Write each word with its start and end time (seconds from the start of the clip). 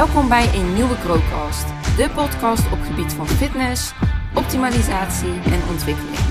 Welkom 0.00 0.28
bij 0.28 0.54
een 0.54 0.74
nieuwe 0.74 0.94
Growcast, 0.94 1.66
de 1.96 2.08
podcast 2.14 2.72
op 2.72 2.78
gebied 2.78 3.12
van 3.12 3.26
fitness, 3.26 3.92
optimalisatie 4.34 5.34
en 5.54 5.68
ontwikkeling. 5.72 6.24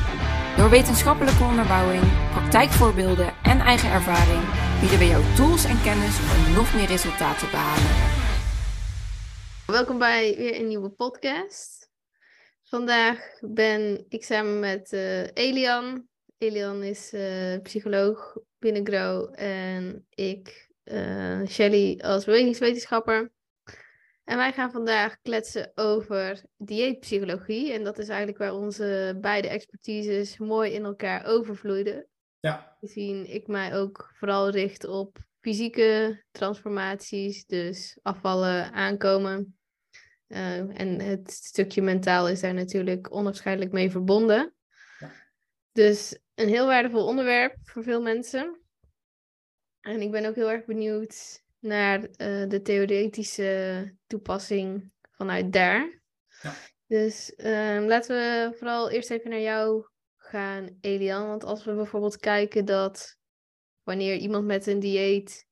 Door 0.58 0.70
wetenschappelijke 0.70 1.43
onderbouwing, 1.43 2.04
praktijkvoorbeelden 2.31 3.34
en 3.44 3.60
eigen 3.60 3.91
ervaring 3.91 4.44
bieden 4.79 4.99
we 4.99 5.05
jou 5.05 5.23
tools 5.36 5.63
en 5.65 5.81
kennis 5.88 6.15
om 6.34 6.54
nog 6.60 6.73
meer 6.76 6.88
resultaten 6.88 7.47
te 7.47 7.52
behalen. 7.52 7.91
Welkom 9.66 9.98
bij 9.98 10.36
weer 10.38 10.59
een 10.59 10.68
nieuwe 10.68 10.89
podcast. 10.89 11.89
Vandaag 12.64 13.20
ben 13.41 14.05
ik 14.09 14.23
samen 14.23 14.59
met 14.59 14.91
uh, 14.91 15.27
Elian. 15.34 16.07
Elian 16.38 16.84
is 16.84 17.14
uh, 17.14 17.61
psycholoog 17.61 18.38
binnen 18.59 18.88
Grow 18.88 19.34
en 19.36 20.05
ik, 20.09 20.70
uh, 20.84 21.48
Shelly, 21.48 22.00
als 22.02 22.25
bewegingswetenschapper. 22.25 23.32
En 24.24 24.38
wij 24.38 24.54
gaan 24.54 24.72
vandaag 24.72 25.22
kletsen 25.22 25.72
over 25.76 26.44
dieetpsychologie. 26.58 27.73
En 27.73 27.84
dat 27.84 27.98
is 27.98 28.08
eigenlijk 28.08 28.38
waar 28.38 28.54
onze 28.54 29.18
beide 29.22 29.48
expertises 29.48 30.38
mooi 30.38 30.72
in 30.72 30.84
elkaar 30.84 31.26
overvloeiden. 31.26 32.08
Ja. 32.40 32.76
Gezien 32.80 33.34
ik 33.34 33.48
mij 33.48 33.76
ook 33.76 34.12
vooral 34.14 34.50
richt 34.50 34.86
op 34.86 35.17
fysieke 35.40 36.23
transformaties, 36.31 37.45
dus 37.45 38.00
afvallen, 38.02 38.72
aankomen. 38.72 39.58
Uh, 40.28 40.80
en 40.80 41.00
het 41.00 41.31
stukje 41.31 41.81
mentaal 41.81 42.30
is 42.30 42.40
daar 42.40 42.53
natuurlijk 42.53 43.16
onafscheidelijk 43.16 43.73
mee 43.73 43.92
verbonden. 43.92 44.53
Ja. 45.00 45.12
Dus 45.72 46.20
een 46.36 46.48
heel 46.48 46.66
waardevol 46.66 47.05
onderwerp 47.05 47.55
voor 47.64 47.84
veel 47.84 48.02
mensen. 48.02 48.62
En 49.81 50.02
ik 50.02 50.12
ben 50.12 50.26
ook 50.26 50.36
heel 50.36 50.52
erg 50.52 50.66
benieuwd 50.66 51.42
naar 51.63 51.99
uh, 51.99 52.08
de 52.48 52.62
theoretische 52.63 53.94
toepassing 54.08 54.91
vanuit 55.12 55.53
daar. 55.53 56.02
Ja. 56.41 56.53
Dus 56.88 57.33
uh, 57.38 57.86
laten 57.86 58.16
we 58.16 58.56
vooral 58.58 58.89
eerst 58.89 59.09
even 59.09 59.30
naar 59.30 59.39
jou 59.39 59.86
gaan, 60.17 60.78
Elian. 60.81 61.28
Want 61.28 61.44
als 61.44 61.66
we 61.66 61.73
bijvoorbeeld 61.73 62.17
kijken 62.17 62.66
dat 62.66 63.17
wanneer 63.84 64.16
iemand 64.16 64.45
met 64.45 64.67
een 64.67 64.80
dieet 64.80 65.47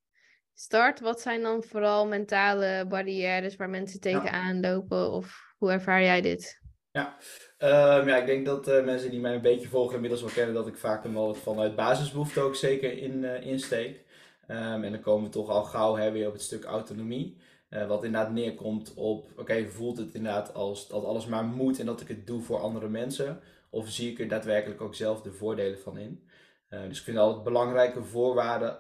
start, 0.54 1.00
wat 1.00 1.22
zijn 1.22 1.42
dan 1.42 1.64
vooral 1.64 2.08
mentale 2.08 2.86
barrières 2.88 3.56
waar 3.56 3.70
mensen 3.70 4.00
tegenaan 4.00 4.60
lopen? 4.60 5.12
Of 5.12 5.54
hoe 5.58 5.72
ervaar 5.72 6.02
jij 6.04 6.22
dit? 6.22 6.60
Ja, 6.92 7.18
um, 7.58 8.08
ja 8.08 8.18
ik 8.18 8.26
denk 8.26 8.46
dat 8.46 8.68
uh, 8.68 8.84
mensen 8.84 9.12
die 9.12 9.20
mij 9.20 9.34
een 9.34 9.42
beetje 9.42 9.68
volgen 9.68 9.96
inmiddels 9.96 10.22
wel 10.22 10.32
kennen 10.32 10.54
dat 10.54 10.68
ik 10.68 10.78
vaak 10.78 11.04
hem 11.04 11.36
vanuit 11.36 11.76
basisbehoefte 11.76 12.42
ook 12.42 12.56
zeker 12.56 12.98
in, 12.98 13.24
uh, 13.24 13.46
insteek. 13.46 14.06
Um, 14.52 14.84
en 14.84 14.92
dan 14.92 15.02
komen 15.02 15.24
we 15.24 15.30
toch 15.30 15.50
al 15.50 15.64
gauw 15.64 15.96
hè, 15.96 16.12
weer 16.12 16.28
op 16.28 16.34
het 16.34 16.42
stuk 16.42 16.64
autonomie. 16.64 17.38
Uh, 17.70 17.88
wat 17.88 18.04
inderdaad 18.04 18.32
neerkomt 18.32 18.94
op, 18.94 19.28
oké, 19.38 19.68
voelt 19.68 19.98
het 19.98 20.14
inderdaad 20.14 20.54
als 20.54 20.88
dat 20.88 21.04
alles 21.04 21.26
maar 21.26 21.44
moet 21.44 21.80
en 21.80 21.86
dat 21.86 22.02
ik 22.02 22.08
het 22.08 22.28
doe 22.28 22.42
voor 22.42 22.60
andere 22.60 22.90
mensen? 22.90 23.40
Of 23.70 23.90
zie 23.90 24.12
ik 24.12 24.20
er 24.20 24.28
daadwerkelijk 24.28 24.82
ook 24.82 24.96
zelf 24.96 25.22
de 25.22 25.32
voordelen 25.32 25.80
van 25.80 25.98
in? 25.98 26.28
Uh, 26.70 26.82
dus 26.88 26.98
ik 26.98 27.04
vind 27.04 27.18
altijd 27.18 27.44
belangrijke 27.44 28.04
voorwaarden 28.04 28.78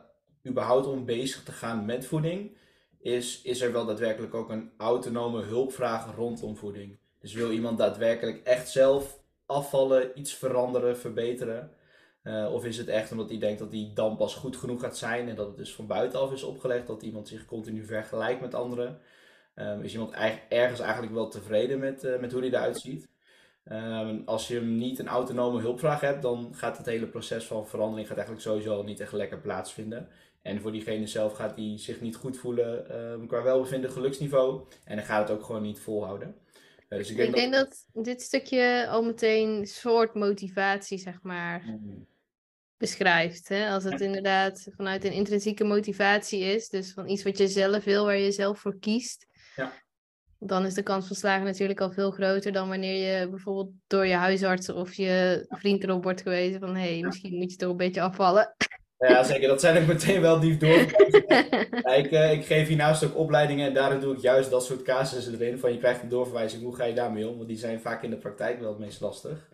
überhaupt 0.47 0.87
om 0.87 1.05
bezig 1.05 1.43
te 1.43 1.51
gaan 1.51 1.85
met 1.85 2.05
voeding, 2.05 2.57
is, 2.99 3.41
is 3.41 3.61
er 3.61 3.71
wel 3.71 3.85
daadwerkelijk 3.85 4.33
ook 4.33 4.49
een 4.49 4.71
autonome 4.77 5.41
hulpvraag 5.41 6.15
rondom 6.15 6.57
voeding. 6.57 6.97
Dus 7.19 7.33
wil 7.33 7.51
iemand 7.51 7.77
daadwerkelijk 7.77 8.43
echt 8.43 8.69
zelf 8.69 9.19
afvallen, 9.45 10.19
iets 10.19 10.33
veranderen, 10.33 10.97
verbeteren? 10.97 11.71
Uh, 12.23 12.53
of 12.53 12.65
is 12.65 12.77
het 12.77 12.87
echt 12.87 13.11
omdat 13.11 13.29
hij 13.29 13.39
denkt 13.39 13.59
dat 13.59 13.71
hij 13.71 13.91
dan 13.93 14.17
pas 14.17 14.35
goed 14.35 14.57
genoeg 14.57 14.81
gaat 14.81 14.97
zijn 14.97 15.29
en 15.29 15.35
dat 15.35 15.47
het 15.47 15.57
dus 15.57 15.75
van 15.75 15.87
buitenaf 15.87 16.31
is 16.31 16.43
opgelegd, 16.43 16.87
dat 16.87 17.03
iemand 17.03 17.27
zich 17.27 17.45
continu 17.45 17.85
vergelijkt 17.85 18.41
met 18.41 18.55
anderen? 18.55 18.99
Um, 19.55 19.81
is 19.81 19.93
iemand 19.93 20.11
eigenlijk, 20.11 20.51
ergens 20.51 20.79
eigenlijk 20.79 21.13
wel 21.13 21.27
tevreden 21.29 21.79
met, 21.79 22.03
uh, 22.03 22.19
met 22.19 22.31
hoe 22.31 22.41
hij 22.41 22.49
eruit 22.49 22.79
ziet? 22.79 23.09
Um, 23.71 24.21
als 24.25 24.47
je 24.47 24.61
niet 24.61 24.99
een 24.99 25.07
autonome 25.07 25.61
hulpvraag 25.61 26.01
hebt, 26.01 26.21
dan 26.21 26.49
gaat 26.55 26.77
het 26.77 26.85
hele 26.85 27.07
proces 27.07 27.45
van 27.45 27.67
verandering 27.67 28.07
gaat 28.07 28.17
eigenlijk 28.17 28.47
sowieso 28.47 28.83
niet 28.83 28.99
echt 28.99 29.11
lekker 29.11 29.39
plaatsvinden. 29.39 30.09
En 30.41 30.61
voor 30.61 30.71
diegene 30.71 31.07
zelf 31.07 31.33
gaat 31.33 31.55
hij 31.55 31.73
zich 31.77 32.01
niet 32.01 32.15
goed 32.15 32.37
voelen 32.37 33.01
um, 33.01 33.27
qua 33.27 33.43
welbevinden, 33.43 33.91
geluksniveau. 33.91 34.61
En 34.83 34.95
dan 34.95 35.05
gaat 35.05 35.27
het 35.27 35.37
ook 35.37 35.45
gewoon 35.45 35.61
niet 35.61 35.79
volhouden. 35.79 36.35
Uh, 36.89 36.97
dus 36.97 37.09
ik 37.09 37.17
denk, 37.17 37.29
ik 37.29 37.35
denk 37.35 37.53
dat... 37.53 37.85
dat... 37.93 38.03
dit 38.03 38.21
stukje 38.21 38.87
al 38.89 39.03
meteen 39.03 39.49
een 39.49 39.67
soort 39.67 40.13
motivatie, 40.13 40.97
zeg 40.97 41.19
maar, 41.21 41.63
mm. 41.65 42.09
Beschrijft. 42.81 43.49
Hè? 43.49 43.69
Als 43.69 43.83
het 43.83 44.01
inderdaad 44.01 44.67
vanuit 44.75 45.03
een 45.03 45.11
intrinsieke 45.11 45.63
motivatie 45.63 46.39
is, 46.39 46.69
dus 46.69 46.93
van 46.93 47.09
iets 47.09 47.23
wat 47.23 47.37
je 47.37 47.47
zelf 47.47 47.83
wil, 47.83 48.05
waar 48.05 48.17
je 48.17 48.31
zelf 48.31 48.59
voor 48.59 48.79
kiest. 48.79 49.27
Ja. 49.55 49.71
Dan 50.39 50.65
is 50.65 50.73
de 50.73 50.83
kans 50.83 51.07
van 51.07 51.15
slagen 51.15 51.45
natuurlijk 51.45 51.81
al 51.81 51.91
veel 51.91 52.11
groter 52.11 52.51
dan 52.51 52.67
wanneer 52.67 53.19
je 53.19 53.29
bijvoorbeeld 53.29 53.71
door 53.87 54.07
je 54.07 54.13
huisarts 54.13 54.69
of 54.69 54.93
je 54.93 55.45
vriend 55.49 55.83
erop 55.83 56.03
wordt 56.03 56.21
gewezen 56.21 56.59
van 56.59 56.75
hé, 56.75 56.93
hey, 56.93 57.01
misschien 57.01 57.35
moet 57.35 57.51
je 57.51 57.57
toch 57.57 57.71
een 57.71 57.77
beetje 57.77 58.01
afvallen. 58.01 58.55
Ja, 58.97 59.23
zeker. 59.23 59.47
Dat 59.47 59.61
zijn 59.61 59.81
ook 59.81 59.87
meteen 59.87 60.21
wel 60.21 60.39
diep 60.39 60.59
door. 60.59 60.69
ja, 61.83 61.93
ik, 61.93 62.11
uh, 62.11 62.31
ik 62.31 62.45
geef 62.45 62.67
hiernaast 62.67 63.03
ook 63.03 63.17
opleidingen 63.17 63.67
en 63.67 63.73
daarin 63.73 63.99
doe 63.99 64.15
ik 64.15 64.21
juist 64.21 64.49
dat 64.49 64.65
soort 64.65 64.81
casussen 64.81 65.33
erin. 65.33 65.59
Van 65.59 65.71
je 65.71 65.77
krijgt 65.77 66.01
een 66.01 66.09
doorverwijzing, 66.09 66.63
hoe 66.63 66.75
ga 66.75 66.85
je 66.85 66.93
daarmee 66.93 67.27
om? 67.27 67.35
Want 67.35 67.47
die 67.47 67.57
zijn 67.57 67.81
vaak 67.81 68.03
in 68.03 68.09
de 68.09 68.17
praktijk 68.17 68.59
wel 68.59 68.69
het 68.69 68.79
meest 68.79 69.01
lastig. 69.01 69.49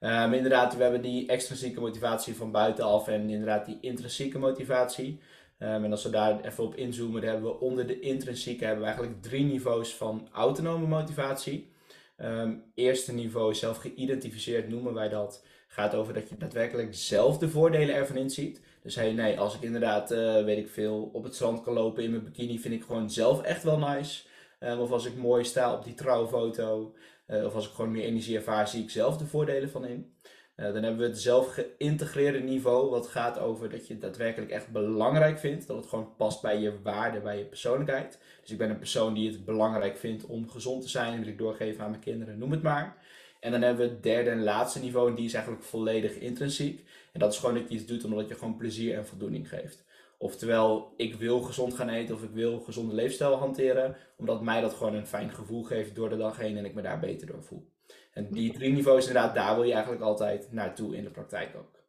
Um, 0.00 0.32
inderdaad, 0.32 0.76
we 0.76 0.82
hebben 0.82 1.02
die 1.02 1.28
extrinsieke 1.28 1.80
motivatie 1.80 2.34
van 2.34 2.50
buitenaf 2.50 3.08
en 3.08 3.30
inderdaad 3.30 3.66
die 3.66 3.78
intrinsieke 3.80 4.38
motivatie. 4.38 5.20
Um, 5.58 5.84
en 5.84 5.90
als 5.90 6.02
we 6.02 6.10
daar 6.10 6.44
even 6.44 6.64
op 6.64 6.74
inzoomen, 6.74 7.20
dan 7.20 7.30
hebben 7.30 7.50
we 7.50 7.60
onder 7.60 7.86
de 7.86 8.00
intrinsieke 8.00 8.64
hebben 8.64 8.84
we 8.84 8.90
eigenlijk 8.90 9.22
drie 9.22 9.44
niveaus 9.44 9.94
van 9.94 10.28
autonome 10.32 10.86
motivatie. 10.86 11.72
Um, 12.18 12.64
eerste 12.74 13.12
niveau, 13.12 13.54
zelf 13.54 13.76
geïdentificeerd 13.76 14.68
noemen 14.68 14.94
wij 14.94 15.08
dat, 15.08 15.44
gaat 15.66 15.94
over 15.94 16.14
dat 16.14 16.28
je 16.28 16.36
daadwerkelijk 16.36 16.94
zelf 16.94 17.38
de 17.38 17.48
voordelen 17.48 17.94
ervan 17.94 18.16
inziet. 18.16 18.60
Dus 18.82 18.94
hey, 18.94 19.12
nee, 19.12 19.38
als 19.38 19.54
ik 19.54 19.62
inderdaad, 19.62 20.12
uh, 20.12 20.44
weet 20.44 20.58
ik 20.58 20.68
veel, 20.68 21.10
op 21.12 21.24
het 21.24 21.34
strand 21.34 21.62
kan 21.62 21.72
lopen 21.72 22.02
in 22.02 22.10
mijn 22.10 22.24
bikini, 22.24 22.58
vind 22.58 22.74
ik 22.74 22.82
gewoon 22.82 23.10
zelf 23.10 23.42
echt 23.42 23.62
wel 23.62 23.78
nice. 23.78 24.22
Of 24.60 24.90
als 24.90 25.04
ik 25.04 25.16
mooi 25.16 25.44
sta 25.44 25.74
op 25.74 25.84
die 25.84 25.94
trouwfoto, 25.94 26.94
uh, 27.28 27.44
of 27.44 27.54
als 27.54 27.68
ik 27.68 27.74
gewoon 27.74 27.90
meer 27.90 28.04
energie 28.04 28.36
ervaar, 28.36 28.68
zie 28.68 28.82
ik 28.82 28.90
zelf 28.90 29.16
de 29.16 29.26
voordelen 29.26 29.70
van 29.70 29.86
in. 29.86 30.14
Uh, 30.56 30.72
dan 30.72 30.82
hebben 30.82 31.00
we 31.00 31.06
het 31.06 31.20
zelf 31.20 31.54
geïntegreerde 31.54 32.38
niveau, 32.38 32.90
wat 32.90 33.06
gaat 33.06 33.38
over 33.38 33.70
dat 33.70 33.86
je 33.86 33.92
het 33.92 34.02
daadwerkelijk 34.02 34.50
echt 34.50 34.72
belangrijk 34.72 35.38
vindt. 35.38 35.66
Dat 35.66 35.76
het 35.76 35.86
gewoon 35.86 36.16
past 36.16 36.42
bij 36.42 36.60
je 36.60 36.82
waarde, 36.82 37.20
bij 37.20 37.38
je 37.38 37.44
persoonlijkheid. 37.44 38.18
Dus 38.40 38.50
ik 38.50 38.58
ben 38.58 38.70
een 38.70 38.78
persoon 38.78 39.14
die 39.14 39.30
het 39.30 39.44
belangrijk 39.44 39.96
vindt 39.96 40.26
om 40.26 40.48
gezond 40.48 40.82
te 40.82 40.88
zijn, 40.88 41.18
wil 41.18 41.28
ik 41.28 41.38
doorgeven 41.38 41.84
aan 41.84 41.90
mijn 41.90 42.02
kinderen, 42.02 42.38
noem 42.38 42.50
het 42.50 42.62
maar. 42.62 42.96
En 43.40 43.50
dan 43.50 43.62
hebben 43.62 43.86
we 43.86 43.92
het 43.92 44.02
derde 44.02 44.30
en 44.30 44.42
laatste 44.42 44.80
niveau, 44.80 45.08
en 45.08 45.14
die 45.14 45.24
is 45.24 45.34
eigenlijk 45.34 45.64
volledig 45.64 46.14
intrinsiek. 46.14 46.84
En 47.12 47.20
dat 47.20 47.32
is 47.32 47.38
gewoon 47.38 47.54
dat 47.54 47.68
je 47.68 47.74
iets 47.74 47.86
doet 47.86 48.04
omdat 48.04 48.28
je 48.28 48.34
gewoon 48.34 48.56
plezier 48.56 48.96
en 48.96 49.06
voldoening 49.06 49.48
geeft. 49.48 49.84
Oftewel, 50.18 50.94
ik 50.96 51.14
wil 51.14 51.40
gezond 51.40 51.74
gaan 51.74 51.88
eten 51.88 52.14
of 52.14 52.22
ik 52.22 52.30
wil 52.30 52.52
een 52.52 52.64
gezonde 52.64 52.94
leefstijl 52.94 53.34
hanteren, 53.34 53.96
omdat 54.16 54.42
mij 54.42 54.60
dat 54.60 54.74
gewoon 54.74 54.94
een 54.94 55.06
fijn 55.06 55.30
gevoel 55.30 55.62
geeft 55.62 55.94
door 55.94 56.08
de 56.08 56.16
dag 56.16 56.36
heen 56.36 56.56
en 56.56 56.64
ik 56.64 56.74
me 56.74 56.82
daar 56.82 57.00
beter 57.00 57.26
door 57.26 57.42
voel. 57.42 57.72
En 58.12 58.30
die 58.30 58.52
drie 58.52 58.72
niveaus, 58.72 59.06
inderdaad, 59.06 59.34
daar 59.34 59.54
wil 59.54 59.64
je 59.64 59.72
eigenlijk 59.72 60.02
altijd 60.02 60.52
naartoe 60.52 60.96
in 60.96 61.04
de 61.04 61.10
praktijk 61.10 61.56
ook. 61.56 61.84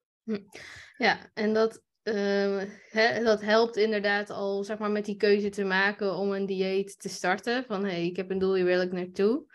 Ja, 0.97 1.31
en 1.33 1.53
dat, 1.53 1.83
uh, 2.03 2.61
hè, 2.89 3.23
dat 3.23 3.41
helpt 3.41 3.75
inderdaad 3.75 4.29
al 4.29 4.63
zeg 4.63 4.77
maar, 4.77 4.91
met 4.91 5.05
die 5.05 5.15
keuze 5.17 5.49
te 5.49 5.63
maken 5.63 6.15
om 6.15 6.31
een 6.31 6.45
dieet 6.45 6.99
te 6.99 7.09
starten. 7.09 7.63
Van 7.65 7.83
hé, 7.83 7.91
hey, 7.91 8.05
ik 8.05 8.15
heb 8.15 8.29
een 8.29 8.39
doel, 8.39 8.55
hier 8.55 8.65
wil 8.65 8.81
ik 8.81 8.91
naartoe. 8.91 9.45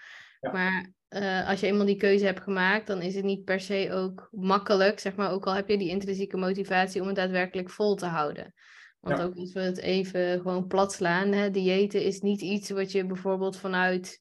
Ja. 0.41 0.53
Maar 0.53 0.93
uh, 1.13 1.49
als 1.49 1.61
je 1.61 1.67
eenmaal 1.67 1.87
die 1.87 1.97
keuze 1.97 2.25
hebt 2.25 2.41
gemaakt, 2.41 2.87
dan 2.87 3.03
is 3.03 3.15
het 3.15 3.25
niet 3.25 3.45
per 3.45 3.61
se 3.61 3.89
ook 3.93 4.29
makkelijk, 4.31 4.99
zeg 4.99 5.15
maar, 5.15 5.31
ook 5.31 5.47
al 5.47 5.55
heb 5.55 5.69
je 5.69 5.79
die 5.79 5.89
intrinsieke 5.89 6.37
motivatie 6.37 7.01
om 7.01 7.07
het 7.07 7.17
daadwerkelijk 7.17 7.71
vol 7.71 7.95
te 7.95 8.07
houden. 8.07 8.55
Want 9.01 9.19
ja. 9.19 9.25
ook 9.25 9.35
als 9.35 9.53
we 9.53 9.61
het 9.61 9.79
even 9.79 10.41
gewoon 10.41 10.67
plat 10.67 10.93
slaan, 10.93 11.33
hè, 11.33 11.51
diëten 11.51 12.03
is 12.03 12.21
niet 12.21 12.41
iets 12.41 12.71
wat 12.71 12.93
je 12.93 13.07
bijvoorbeeld 13.07 13.57
vanuit 13.57 14.21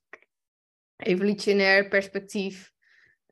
evolutionair 0.96 1.88
perspectief 1.88 2.72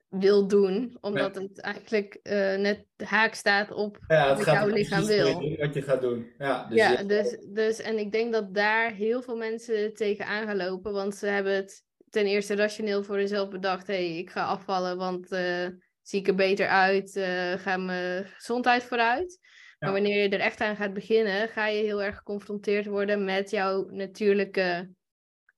wil 0.09 0.47
doen, 0.47 0.97
omdat 1.01 1.35
ja. 1.35 1.41
het 1.41 1.59
eigenlijk 1.59 2.19
uh, 2.23 2.55
net 2.55 2.85
haak 2.97 3.33
staat 3.33 3.71
op 3.71 3.99
ja, 4.07 4.35
wat 4.35 4.45
jouw 4.45 4.67
lichaam 4.67 5.05
wil. 5.05 5.57
Wat 5.57 5.73
je 5.73 5.81
gaat 5.81 6.01
doen. 6.01 6.31
Ja, 6.37 6.67
dus, 6.67 6.77
ja 6.77 7.03
dus, 7.03 7.37
dus 7.49 7.79
en 7.79 7.97
ik 7.97 8.11
denk 8.11 8.33
dat 8.33 8.53
daar 8.53 8.91
heel 8.93 9.21
veel 9.21 9.35
mensen 9.35 9.93
tegenaan 9.93 10.45
gaan 10.45 10.57
lopen, 10.57 10.93
want 10.93 11.15
ze 11.15 11.27
hebben 11.27 11.53
het 11.53 11.83
ten 12.09 12.25
eerste 12.25 12.55
rationeel 12.55 13.03
voor 13.03 13.19
zichzelf 13.19 13.49
bedacht, 13.49 13.87
hé, 13.87 13.93
hey, 13.93 14.17
ik 14.17 14.29
ga 14.29 14.43
afvallen, 14.43 14.97
want 14.97 15.31
uh, 15.31 15.67
zie 16.01 16.19
ik 16.19 16.27
er 16.27 16.35
beter 16.35 16.67
uit, 16.67 17.15
uh, 17.15 17.53
ga 17.53 17.77
mijn 17.77 18.25
gezondheid 18.25 18.83
vooruit. 18.83 19.37
Ja. 19.41 19.75
Maar 19.79 19.91
wanneer 19.91 20.21
je 20.21 20.29
er 20.29 20.39
echt 20.39 20.61
aan 20.61 20.75
gaat 20.75 20.93
beginnen, 20.93 21.49
ga 21.49 21.67
je 21.67 21.83
heel 21.83 22.03
erg 22.03 22.17
geconfronteerd 22.17 22.85
worden 22.85 23.23
met 23.23 23.49
jouw 23.49 23.89
natuurlijke 23.89 24.89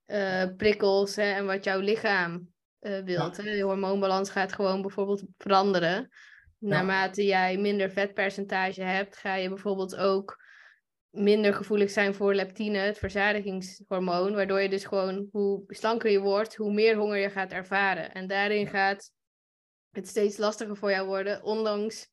uh, 0.07 0.45
prikkels 0.57 1.15
hè, 1.15 1.31
en 1.31 1.45
wat 1.45 1.63
jouw 1.63 1.79
lichaam 1.79 2.49
wilt. 2.79 3.37
Ja. 3.37 3.43
Hè. 3.43 3.55
De 3.55 3.61
hormoonbalans 3.61 4.29
gaat 4.29 4.53
gewoon 4.53 4.81
bijvoorbeeld 4.81 5.23
veranderen. 5.37 6.09
Naarmate 6.57 7.25
jij 7.25 7.57
minder 7.57 7.91
vetpercentage 7.91 8.81
hebt, 8.81 9.17
ga 9.17 9.35
je 9.35 9.49
bijvoorbeeld 9.49 9.95
ook 9.95 10.40
minder 11.11 11.53
gevoelig 11.53 11.89
zijn 11.89 12.13
voor 12.13 12.35
leptine, 12.35 12.77
het 12.77 12.97
verzadigingshormoon, 12.97 14.33
waardoor 14.33 14.61
je 14.61 14.69
dus 14.69 14.85
gewoon, 14.85 15.27
hoe 15.31 15.63
slanker 15.67 16.11
je 16.11 16.19
wordt, 16.19 16.55
hoe 16.55 16.73
meer 16.73 16.95
honger 16.95 17.17
je 17.17 17.29
gaat 17.29 17.51
ervaren. 17.51 18.13
En 18.13 18.27
daarin 18.27 18.67
gaat 18.67 19.11
het 19.91 20.07
steeds 20.07 20.37
lastiger 20.37 20.77
voor 20.77 20.91
jou 20.91 21.07
worden, 21.07 21.43
ondanks 21.43 22.09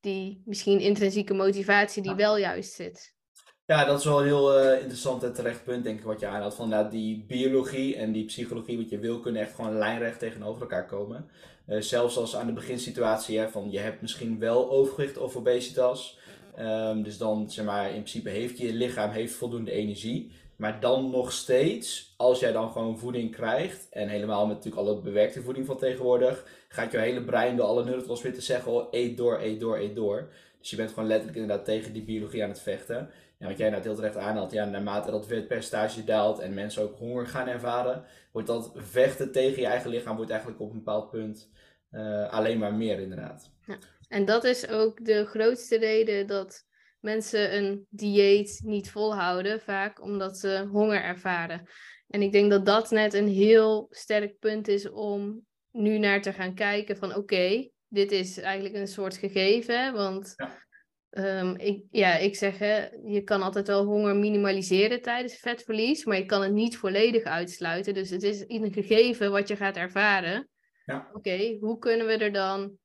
die 0.00 0.42
misschien 0.44 0.80
intrinsieke 0.80 1.34
motivatie 1.34 2.02
die 2.02 2.14
wel 2.14 2.36
juist 2.36 2.72
zit. 2.72 3.16
Ja, 3.64 3.84
dat 3.84 3.98
is 3.98 4.04
wel 4.04 4.18
een 4.20 4.26
heel 4.26 4.64
uh, 4.64 4.80
interessant 4.80 5.22
en 5.22 5.34
terecht 5.34 5.64
punt, 5.64 5.84
denk 5.84 5.98
ik, 5.98 6.04
wat 6.04 6.20
je 6.20 6.26
aanhaalt. 6.26 6.54
Van 6.54 6.68
nou, 6.68 6.90
die 6.90 7.24
biologie 7.26 7.96
en 7.96 8.12
die 8.12 8.24
psychologie, 8.24 8.76
wat 8.76 8.90
je 8.90 8.98
wil, 8.98 9.20
kunnen 9.20 9.42
echt 9.42 9.54
gewoon 9.54 9.78
lijnrecht 9.78 10.18
tegenover 10.18 10.62
elkaar 10.62 10.86
komen. 10.86 11.30
Uh, 11.66 11.80
zelfs 11.80 12.16
als 12.16 12.36
aan 12.36 12.46
de 12.46 12.52
beginsituatie, 12.52 13.38
hè, 13.38 13.48
van 13.48 13.70
je 13.70 13.78
hebt 13.78 14.00
misschien 14.00 14.38
wel 14.38 14.70
overgewicht 14.70 15.18
of 15.18 15.36
obesitas. 15.36 16.17
Um, 16.60 17.02
dus 17.02 17.18
dan, 17.18 17.50
zeg 17.50 17.64
maar, 17.64 17.86
in 17.86 17.90
principe 17.90 18.30
heeft 18.30 18.58
je 18.58 18.72
lichaam 18.72 19.10
heeft 19.10 19.34
voldoende 19.34 19.70
energie. 19.70 20.32
Maar 20.56 20.80
dan 20.80 21.10
nog 21.10 21.32
steeds, 21.32 22.14
als 22.16 22.40
jij 22.40 22.52
dan 22.52 22.70
gewoon 22.70 22.98
voeding 22.98 23.30
krijgt, 23.30 23.88
en 23.90 24.08
helemaal 24.08 24.46
met 24.46 24.56
natuurlijk 24.56 24.86
alle 24.86 25.00
bewerkte 25.00 25.42
voeding 25.42 25.66
van 25.66 25.78
tegenwoordig, 25.78 26.44
gaat 26.68 26.92
je 26.92 26.98
hele 26.98 27.24
brein 27.24 27.56
door 27.56 27.66
alle 27.66 27.84
neurotransmitters 27.84 28.46
zeggen, 28.46 28.72
oh, 28.72 28.86
eet 28.90 29.16
door, 29.16 29.40
eet 29.40 29.60
door, 29.60 29.78
eet 29.78 29.94
door. 29.96 30.32
Dus 30.58 30.70
je 30.70 30.76
bent 30.76 30.88
gewoon 30.90 31.08
letterlijk 31.08 31.38
inderdaad 31.38 31.64
tegen 31.64 31.92
die 31.92 32.04
biologie 32.04 32.42
aan 32.42 32.48
het 32.48 32.60
vechten. 32.60 33.10
Ja, 33.38 33.46
wat 33.46 33.58
jij 33.58 33.70
nou 33.70 33.82
heel 33.82 33.94
terecht 33.94 34.16
aanhaalt, 34.16 34.52
ja, 34.52 34.64
naarmate 34.64 35.10
dat 35.10 35.26
vetpercentage 35.26 36.04
daalt 36.04 36.38
en 36.38 36.54
mensen 36.54 36.82
ook 36.82 36.98
honger 36.98 37.26
gaan 37.26 37.48
ervaren, 37.48 38.04
wordt 38.32 38.48
dat 38.48 38.72
vechten 38.74 39.32
tegen 39.32 39.60
je 39.60 39.68
eigen 39.68 39.90
lichaam 39.90 40.16
wordt 40.16 40.30
eigenlijk 40.30 40.60
op 40.60 40.70
een 40.70 40.76
bepaald 40.76 41.10
punt 41.10 41.50
uh, 41.90 42.32
alleen 42.32 42.58
maar 42.58 42.74
meer 42.74 42.98
inderdaad. 42.98 43.50
Ja. 43.66 43.78
En 44.08 44.24
dat 44.24 44.44
is 44.44 44.68
ook 44.68 45.04
de 45.04 45.26
grootste 45.26 45.76
reden 45.76 46.26
dat 46.26 46.64
mensen 47.00 47.56
een 47.56 47.86
dieet 47.88 48.60
niet 48.64 48.90
volhouden, 48.90 49.60
vaak 49.60 50.02
omdat 50.02 50.38
ze 50.38 50.68
honger 50.70 51.02
ervaren. 51.02 51.68
En 52.08 52.22
ik 52.22 52.32
denk 52.32 52.50
dat 52.50 52.66
dat 52.66 52.90
net 52.90 53.14
een 53.14 53.28
heel 53.28 53.86
sterk 53.90 54.38
punt 54.38 54.68
is 54.68 54.90
om 54.90 55.46
nu 55.70 55.98
naar 55.98 56.22
te 56.22 56.32
gaan 56.32 56.54
kijken 56.54 56.96
van 56.96 57.14
oké, 57.14 57.68
dit 57.88 58.12
is 58.12 58.38
eigenlijk 58.38 58.74
een 58.74 58.88
soort 58.88 59.16
gegeven, 59.16 59.92
want 59.92 60.32
ja. 60.36 60.66
Um, 61.10 61.56
ik, 61.56 61.84
ja, 61.90 62.16
ik 62.16 62.36
zeg, 62.36 62.58
hè, 62.58 62.88
je 63.04 63.22
kan 63.24 63.42
altijd 63.42 63.66
wel 63.66 63.84
honger 63.84 64.16
minimaliseren 64.16 65.02
tijdens 65.02 65.36
vetverlies, 65.36 66.04
maar 66.04 66.16
je 66.16 66.24
kan 66.24 66.42
het 66.42 66.52
niet 66.52 66.76
volledig 66.76 67.22
uitsluiten. 67.22 67.94
Dus 67.94 68.10
het 68.10 68.22
is 68.22 68.44
een 68.46 68.72
gegeven 68.72 69.30
wat 69.30 69.48
je 69.48 69.56
gaat 69.56 69.76
ervaren. 69.76 70.48
Ja. 70.84 71.10
Oké, 71.12 71.56
hoe 71.60 71.78
kunnen 71.78 72.06
we 72.06 72.16
er 72.16 72.32
dan 72.32 72.78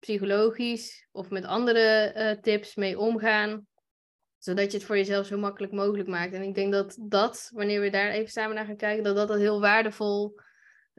psychologisch 0.00 1.08
of 1.12 1.30
met 1.30 1.44
andere 1.44 2.14
uh, 2.16 2.42
tips 2.42 2.74
mee 2.74 2.98
omgaan, 2.98 3.66
zodat 4.38 4.70
je 4.70 4.76
het 4.76 4.86
voor 4.86 4.96
jezelf 4.96 5.26
zo 5.26 5.38
makkelijk 5.38 5.72
mogelijk 5.72 6.08
maakt. 6.08 6.32
En 6.32 6.42
ik 6.42 6.54
denk 6.54 6.72
dat 6.72 6.96
dat, 7.00 7.50
wanneer 7.54 7.80
we 7.80 7.90
daar 7.90 8.10
even 8.10 8.30
samen 8.30 8.54
naar 8.54 8.64
gaan 8.64 8.76
kijken, 8.76 9.04
dat 9.04 9.28
dat 9.28 9.38
heel 9.38 9.60
waardevol 9.60 10.34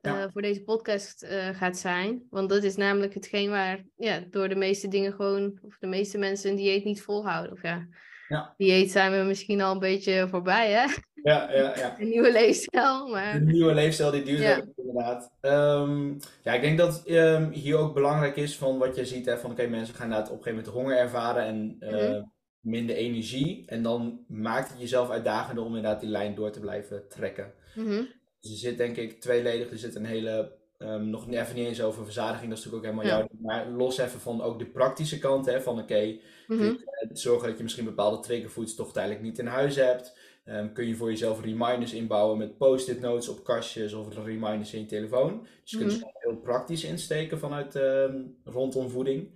uh, 0.02 0.26
voor 0.32 0.42
deze 0.42 0.64
podcast 0.64 1.24
uh, 1.24 1.50
gaat 1.50 1.78
zijn. 1.78 2.28
Want 2.30 2.50
dat 2.50 2.64
is 2.64 2.76
namelijk 2.76 3.14
hetgeen 3.14 3.50
waar 3.50 3.86
ja, 3.96 4.24
door 4.30 4.50
de 4.50 4.56
meeste 4.56 4.88
dingen 4.88 5.14
gewoon, 5.14 5.60
of 5.62 5.78
de 5.78 5.88
meeste 5.88 6.18
mensen 6.18 6.50
een 6.50 6.56
dieet 6.56 6.84
niet 6.84 7.02
volhouden. 7.02 7.52
Of 7.52 7.62
ja, 7.62 7.88
ja. 8.32 8.54
dieet 8.58 8.92
zijn 8.92 9.12
we 9.12 9.18
misschien 9.18 9.62
al 9.62 9.72
een 9.74 9.80
beetje 9.80 10.28
voorbij, 10.30 10.72
hè? 10.72 10.86
Ja, 11.24 11.52
ja, 11.52 11.78
ja. 11.78 11.96
Een 12.00 12.10
nieuwe 12.10 12.32
leefstijl, 12.32 13.08
maar... 13.08 13.36
Een 13.36 13.46
nieuwe 13.46 13.74
leefstijl 13.74 14.12
die 14.12 14.24
duurt 14.24 14.42
ja. 14.42 14.66
inderdaad. 14.76 15.32
Um, 15.42 16.20
ja, 16.44 16.54
ik 16.54 16.62
denk 16.62 16.78
dat 16.78 17.04
um, 17.10 17.52
hier 17.52 17.78
ook 17.78 17.94
belangrijk 17.94 18.36
is 18.36 18.58
van 18.58 18.78
wat 18.78 18.96
je 18.96 19.06
ziet, 19.06 19.26
hè, 19.26 19.38
van 19.38 19.52
oké, 19.52 19.62
okay, 19.62 19.72
mensen 19.72 19.96
gaan 19.96 20.06
inderdaad 20.06 20.32
op 20.32 20.38
een 20.38 20.44
gegeven 20.44 20.64
moment 20.64 20.82
honger 20.82 20.98
ervaren 20.98 21.44
en 21.44 21.78
uh, 21.80 21.90
mm 21.90 21.98
-hmm. 21.98 22.32
minder 22.60 22.96
energie. 22.96 23.64
En 23.66 23.84
dan 23.84 24.26
maakt 24.28 24.70
het 24.70 24.80
jezelf 24.80 25.10
uitdagender 25.10 25.64
om 25.64 25.76
inderdaad 25.76 26.02
die 26.02 26.10
lijn 26.10 26.36
door 26.36 26.52
te 26.52 26.60
blijven 26.60 27.08
trekken. 27.08 27.54
Mm 27.76 27.86
-hmm. 27.86 28.08
Dus 28.40 28.52
er 28.52 28.58
zit 28.58 28.78
denk 28.78 28.98
ik 28.98 29.22
tweeledig, 29.22 29.72
er 29.72 29.78
zit 29.78 29.96
een 29.96 30.06
hele, 30.06 30.52
um, 30.82 31.10
nog 31.10 31.28
even 31.30 31.56
niet 31.56 31.68
eens 31.68 31.82
over 31.82 32.04
verzadiging, 32.04 32.50
dat 32.50 32.58
is 32.58 32.66
natuurlijk 32.66 32.96
ook 32.96 33.00
helemaal 33.00 33.20
ja. 33.20 33.28
jouw, 33.30 33.40
maar 33.42 33.70
los 33.70 33.98
even 33.98 34.20
van 34.20 34.42
ook 34.42 34.60
de 34.60 34.66
praktische 34.66 35.20
kant, 35.20 35.46
hè, 35.46 35.62
van 35.62 35.74
oké, 35.74 35.84
okay, 35.84 36.22
mm 36.48 36.58
-hmm. 36.58 36.80
zorgen 37.14 37.48
dat 37.48 37.58
je 37.58 37.64
misschien 37.64 37.86
bepaalde 37.86 38.20
triggerfoods 38.20 38.76
toch 38.76 38.94
tijdelijk 38.94 39.22
niet 39.22 39.40
in 39.40 39.48
huis 39.48 39.76
hebt. 39.76 40.18
Um, 40.46 40.74
kun 40.74 40.88
je 40.88 40.96
voor 40.96 41.10
jezelf 41.10 41.42
reminders 41.42 41.94
inbouwen 41.94 42.38
met 42.38 42.58
post-it 42.58 43.00
notes 43.00 43.30
op 43.30 43.44
kastjes 43.44 43.94
of 43.94 44.24
reminders 44.24 44.74
in 44.74 44.80
je 44.80 44.86
telefoon. 44.86 45.48
Dus 45.62 45.72
je 45.72 45.78
kunt 45.78 45.92
mm 45.92 45.98
-hmm. 45.98 46.08
het 46.08 46.24
heel 46.24 46.38
praktisch 46.38 46.84
insteken 46.84 47.40
vanuit 47.40 47.76
um, 47.76 48.38
rondom 48.44 48.90
voeding. 48.90 49.30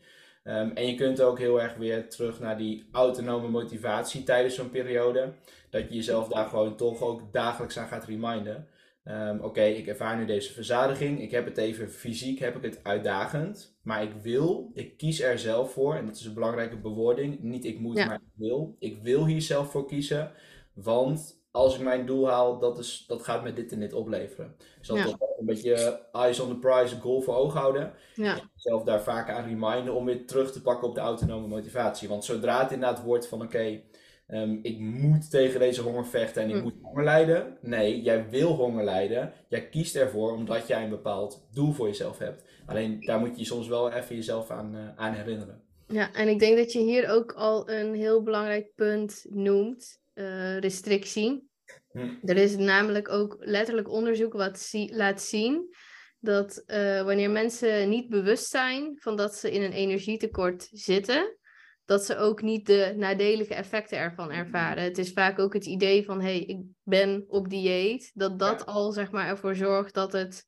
Um, 0.43 0.71
en 0.71 0.87
je 0.87 0.95
kunt 0.95 1.21
ook 1.21 1.39
heel 1.39 1.61
erg 1.61 1.75
weer 1.75 2.09
terug 2.09 2.39
naar 2.39 2.57
die 2.57 2.87
autonome 2.91 3.47
motivatie 3.47 4.23
tijdens 4.23 4.55
zo'n 4.55 4.69
periode. 4.69 5.33
Dat 5.69 5.89
je 5.89 5.95
jezelf 5.95 6.27
daar 6.27 6.47
gewoon 6.47 6.75
toch 6.75 7.01
ook 7.01 7.21
dagelijks 7.31 7.77
aan 7.77 7.87
gaat 7.87 8.05
reminden. 8.05 8.67
Um, 9.07 9.37
Oké, 9.37 9.45
okay, 9.45 9.73
ik 9.73 9.87
ervaar 9.87 10.17
nu 10.17 10.25
deze 10.25 10.53
verzadiging. 10.53 11.21
Ik 11.21 11.31
heb 11.31 11.45
het 11.45 11.57
even 11.57 11.91
fysiek, 11.91 12.39
heb 12.39 12.55
ik 12.55 12.63
het 12.63 12.79
uitdagend. 12.83 13.77
Maar 13.81 14.03
ik 14.03 14.13
wil, 14.21 14.71
ik 14.73 14.97
kies 14.97 15.21
er 15.21 15.39
zelf 15.39 15.71
voor. 15.71 15.95
En 15.95 16.05
dat 16.05 16.15
is 16.15 16.25
een 16.25 16.33
belangrijke 16.33 16.77
bewoording. 16.77 17.39
Niet 17.39 17.65
ik 17.65 17.79
moet, 17.79 17.97
ja. 17.97 18.05
maar 18.05 18.15
ik 18.15 18.33
wil. 18.35 18.75
Ik 18.79 18.97
wil 19.01 19.25
hier 19.25 19.41
zelf 19.41 19.71
voor 19.71 19.87
kiezen. 19.87 20.31
Want 20.73 21.43
als 21.51 21.75
ik 21.75 21.81
mijn 21.81 22.05
doel 22.05 22.29
haal, 22.29 22.59
dat, 22.59 22.79
is, 22.79 23.03
dat 23.07 23.23
gaat 23.23 23.43
me 23.43 23.53
dit 23.53 23.71
en 23.71 23.79
dit 23.79 23.93
opleveren. 23.93 24.55
Dus 24.79 24.87
dat 24.87 24.97
ja. 24.97 25.05
een 25.39 25.45
beetje 25.45 26.01
eyes 26.11 26.39
on 26.39 26.49
the 26.49 26.55
prize, 26.55 26.99
goal 26.99 27.21
voor 27.21 27.35
ogen 27.35 27.59
houden. 27.59 27.93
Ja. 28.15 28.39
Zelf 28.55 28.83
daar 28.83 29.01
vaak 29.01 29.29
aan 29.29 29.45
reminden 29.45 29.93
om 29.93 30.05
weer 30.05 30.25
terug 30.27 30.51
te 30.51 30.61
pakken 30.61 30.87
op 30.87 30.95
de 30.95 31.01
autonome 31.01 31.47
motivatie. 31.47 32.07
Want 32.07 32.25
zodra 32.25 32.61
het 32.61 32.71
inderdaad 32.71 33.03
wordt 33.03 33.27
van 33.27 33.41
oké, 33.41 33.47
okay, 33.47 33.83
um, 34.27 34.59
ik 34.61 34.79
moet 34.79 35.29
tegen 35.29 35.59
deze 35.59 35.81
honger 35.81 36.05
vechten 36.05 36.43
en 36.43 36.49
ik 36.49 36.55
hm. 36.55 36.61
moet 36.61 36.75
honger 36.81 37.03
lijden. 37.03 37.57
Nee, 37.61 38.01
jij 38.01 38.29
wil 38.29 38.53
honger 38.53 38.83
lijden. 38.83 39.33
Jij 39.47 39.69
kiest 39.69 39.95
ervoor 39.95 40.31
omdat 40.31 40.67
jij 40.67 40.83
een 40.83 40.89
bepaald 40.89 41.47
doel 41.51 41.71
voor 41.71 41.87
jezelf 41.87 42.17
hebt. 42.17 42.43
Alleen 42.65 42.99
daar 42.99 43.19
moet 43.19 43.39
je 43.39 43.45
soms 43.45 43.67
wel 43.67 43.91
even 43.91 44.15
jezelf 44.15 44.49
aan, 44.49 44.75
uh, 44.75 44.95
aan 44.95 45.13
herinneren. 45.13 45.63
Ja, 45.87 46.13
en 46.13 46.27
ik 46.27 46.39
denk 46.39 46.57
dat 46.57 46.71
je 46.71 46.79
hier 46.79 47.09
ook 47.09 47.33
al 47.33 47.69
een 47.69 47.93
heel 47.93 48.23
belangrijk 48.23 48.71
punt 48.75 49.25
noemt 49.29 49.99
uh, 50.13 50.57
restrictie. 50.57 51.49
Hm. 51.91 52.09
Er 52.23 52.37
is 52.37 52.55
namelijk 52.55 53.09
ook 53.09 53.35
letterlijk 53.39 53.89
onderzoek 53.89 54.33
wat 54.33 54.59
zie, 54.59 54.95
laat 54.95 55.21
zien 55.21 55.75
dat 56.19 56.63
uh, 56.67 57.01
wanneer 57.03 57.29
mensen 57.29 57.89
niet 57.89 58.09
bewust 58.09 58.49
zijn 58.49 58.95
van 58.99 59.15
dat 59.15 59.35
ze 59.35 59.51
in 59.51 59.61
een 59.61 59.71
energietekort 59.71 60.67
zitten, 60.71 61.37
dat 61.85 62.05
ze 62.05 62.17
ook 62.17 62.41
niet 62.41 62.65
de 62.65 62.93
nadelige 62.97 63.53
effecten 63.53 63.97
ervan 63.97 64.31
ervaren. 64.31 64.83
Het 64.83 64.97
is 64.97 65.13
vaak 65.13 65.39
ook 65.39 65.53
het 65.53 65.65
idee 65.65 66.05
van, 66.05 66.21
hé, 66.21 66.35
hey, 66.35 66.39
ik 66.39 66.59
ben 66.83 67.23
op 67.27 67.49
dieet, 67.49 68.11
dat 68.13 68.39
dat 68.39 68.63
ja. 68.65 68.71
al 68.71 68.91
zeg 68.91 69.11
maar 69.11 69.27
ervoor 69.27 69.55
zorgt 69.55 69.93
dat 69.93 70.11
het 70.11 70.45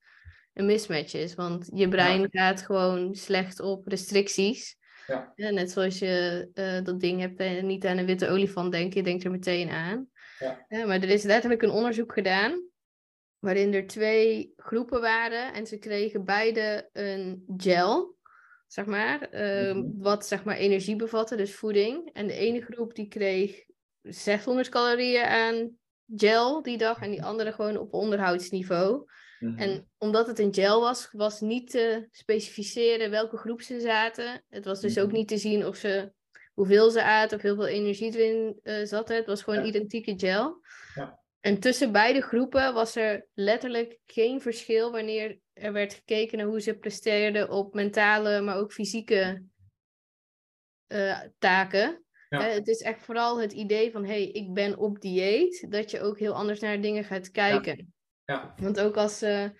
een 0.54 0.66
mismatch 0.66 1.14
is. 1.14 1.36
Want 1.36 1.70
je 1.74 1.88
brein 1.88 2.22
ja. 2.22 2.28
gaat 2.32 2.62
gewoon 2.62 3.16
slecht 3.16 3.60
op 3.60 3.88
restricties. 3.88 4.78
Ja. 5.08 5.32
ja 5.36 5.50
net 5.50 5.72
zoals 5.72 6.00
je 6.00 6.50
uh, 6.54 6.84
dat 6.84 7.00
ding 7.00 7.20
hebt 7.20 7.40
en 7.40 7.66
niet 7.66 7.86
aan 7.86 7.98
een 7.98 8.06
witte 8.06 8.30
olifant 8.30 8.72
denkt, 8.72 8.94
je 8.94 9.04
denkt 9.04 9.24
er 9.24 9.32
meteen 9.32 9.70
aan. 9.70 10.08
Ja. 10.40 10.66
ja. 10.68 10.86
maar 10.86 11.02
er 11.02 11.10
is 11.10 11.24
letterlijk 11.24 11.62
een 11.62 11.70
onderzoek 11.70 12.14
gedaan 12.14 12.66
waarin 13.40 13.74
er 13.74 13.88
twee 13.88 14.54
groepen 14.58 15.02
waren 15.02 15.54
en 15.54 15.68
ze 15.68 15.78
kregen 15.78 16.26
beide 16.26 16.90
een 16.94 17.44
gel, 17.58 18.17
zeg 18.68 18.86
maar, 18.86 19.34
uh, 19.34 19.74
mm 19.74 19.82
-hmm. 19.82 19.94
wat 19.98 20.26
zeg 20.26 20.44
maar 20.44 20.58
energie 20.58 20.96
bevatte, 20.96 21.36
dus 21.36 21.56
voeding. 21.56 22.10
En 22.14 22.28
de 22.28 22.34
ene 22.34 22.62
groep 22.62 22.96
die 22.96 23.08
kreeg 23.08 23.66
600 24.02 24.70
calorieën 24.70 25.26
aan 25.26 25.78
gel 26.16 26.62
die 26.62 26.78
dag 26.78 27.02
en 27.02 27.12
die 27.12 27.24
andere 27.24 27.52
gewoon 27.52 27.78
op 27.78 27.94
onderhoudsniveau. 27.94 29.06
En 29.56 29.90
omdat 29.98 30.28
het 30.28 30.40
een 30.40 30.54
gel 30.54 30.82
was, 30.82 31.10
was 31.12 31.42
niet 31.42 31.70
te 31.70 32.08
specificeren 32.12 33.10
welke 33.10 33.38
groep 33.38 33.62
ze 33.62 33.80
zaten. 33.80 34.44
Het 34.50 34.66
was 34.66 34.82
dus 34.82 35.00
ook 35.00 35.12
niet 35.12 35.28
te 35.28 35.38
zien 35.38 35.66
of 35.66 35.76
ze, 35.76 36.12
hoeveel 36.54 36.90
ze 36.90 37.04
aten 37.04 37.38
of 37.38 37.44
heel 37.44 37.56
veel 37.56 37.68
energie 37.68 38.18
erin 38.18 38.60
uh, 38.64 38.86
zat. 38.86 39.08
Het 39.08 39.26
was 39.26 39.44
gewoon 39.44 39.60
ja. 39.60 39.66
identieke 39.66 40.14
gel. 40.18 40.62
Ja. 40.96 41.20
En 41.40 41.60
tussen 41.60 41.92
beide 41.92 42.22
groepen 42.22 42.74
was 42.74 42.96
er 42.96 43.28
letterlijk 43.34 44.00
geen 44.06 44.42
verschil 44.42 44.92
wanneer 44.92 45.40
er 45.60 45.74
werd 45.74 45.94
gekeken 45.94 46.38
naar 46.38 46.48
hoe 46.48 46.62
ze 46.62 46.78
presteerden 46.78 47.50
op 47.50 47.74
mentale, 47.74 48.42
maar 48.42 48.58
ook 48.58 48.74
fysieke 48.74 49.44
uh, 50.88 51.20
taken. 51.40 52.04
Ja. 52.30 52.48
Uh, 52.48 52.54
het 52.54 52.68
is 52.68 52.82
echt 52.82 53.04
vooral 53.04 53.42
het 53.42 53.52
idee 53.52 53.92
van, 53.92 54.06
hé, 54.06 54.12
hey, 54.12 54.28
ik 54.28 54.54
ben 54.54 54.78
op 54.78 55.02
dieet, 55.02 55.66
dat 55.70 55.92
je 55.92 56.02
ook 56.02 56.20
heel 56.20 56.34
anders 56.34 56.60
naar 56.60 56.82
dingen 56.82 57.04
gaat 57.04 57.32
kijken. 57.32 57.94
Ja. 58.26 58.54
Want 58.58 58.80
ook 58.80 58.98
als 58.98 59.18
ze 59.18 59.52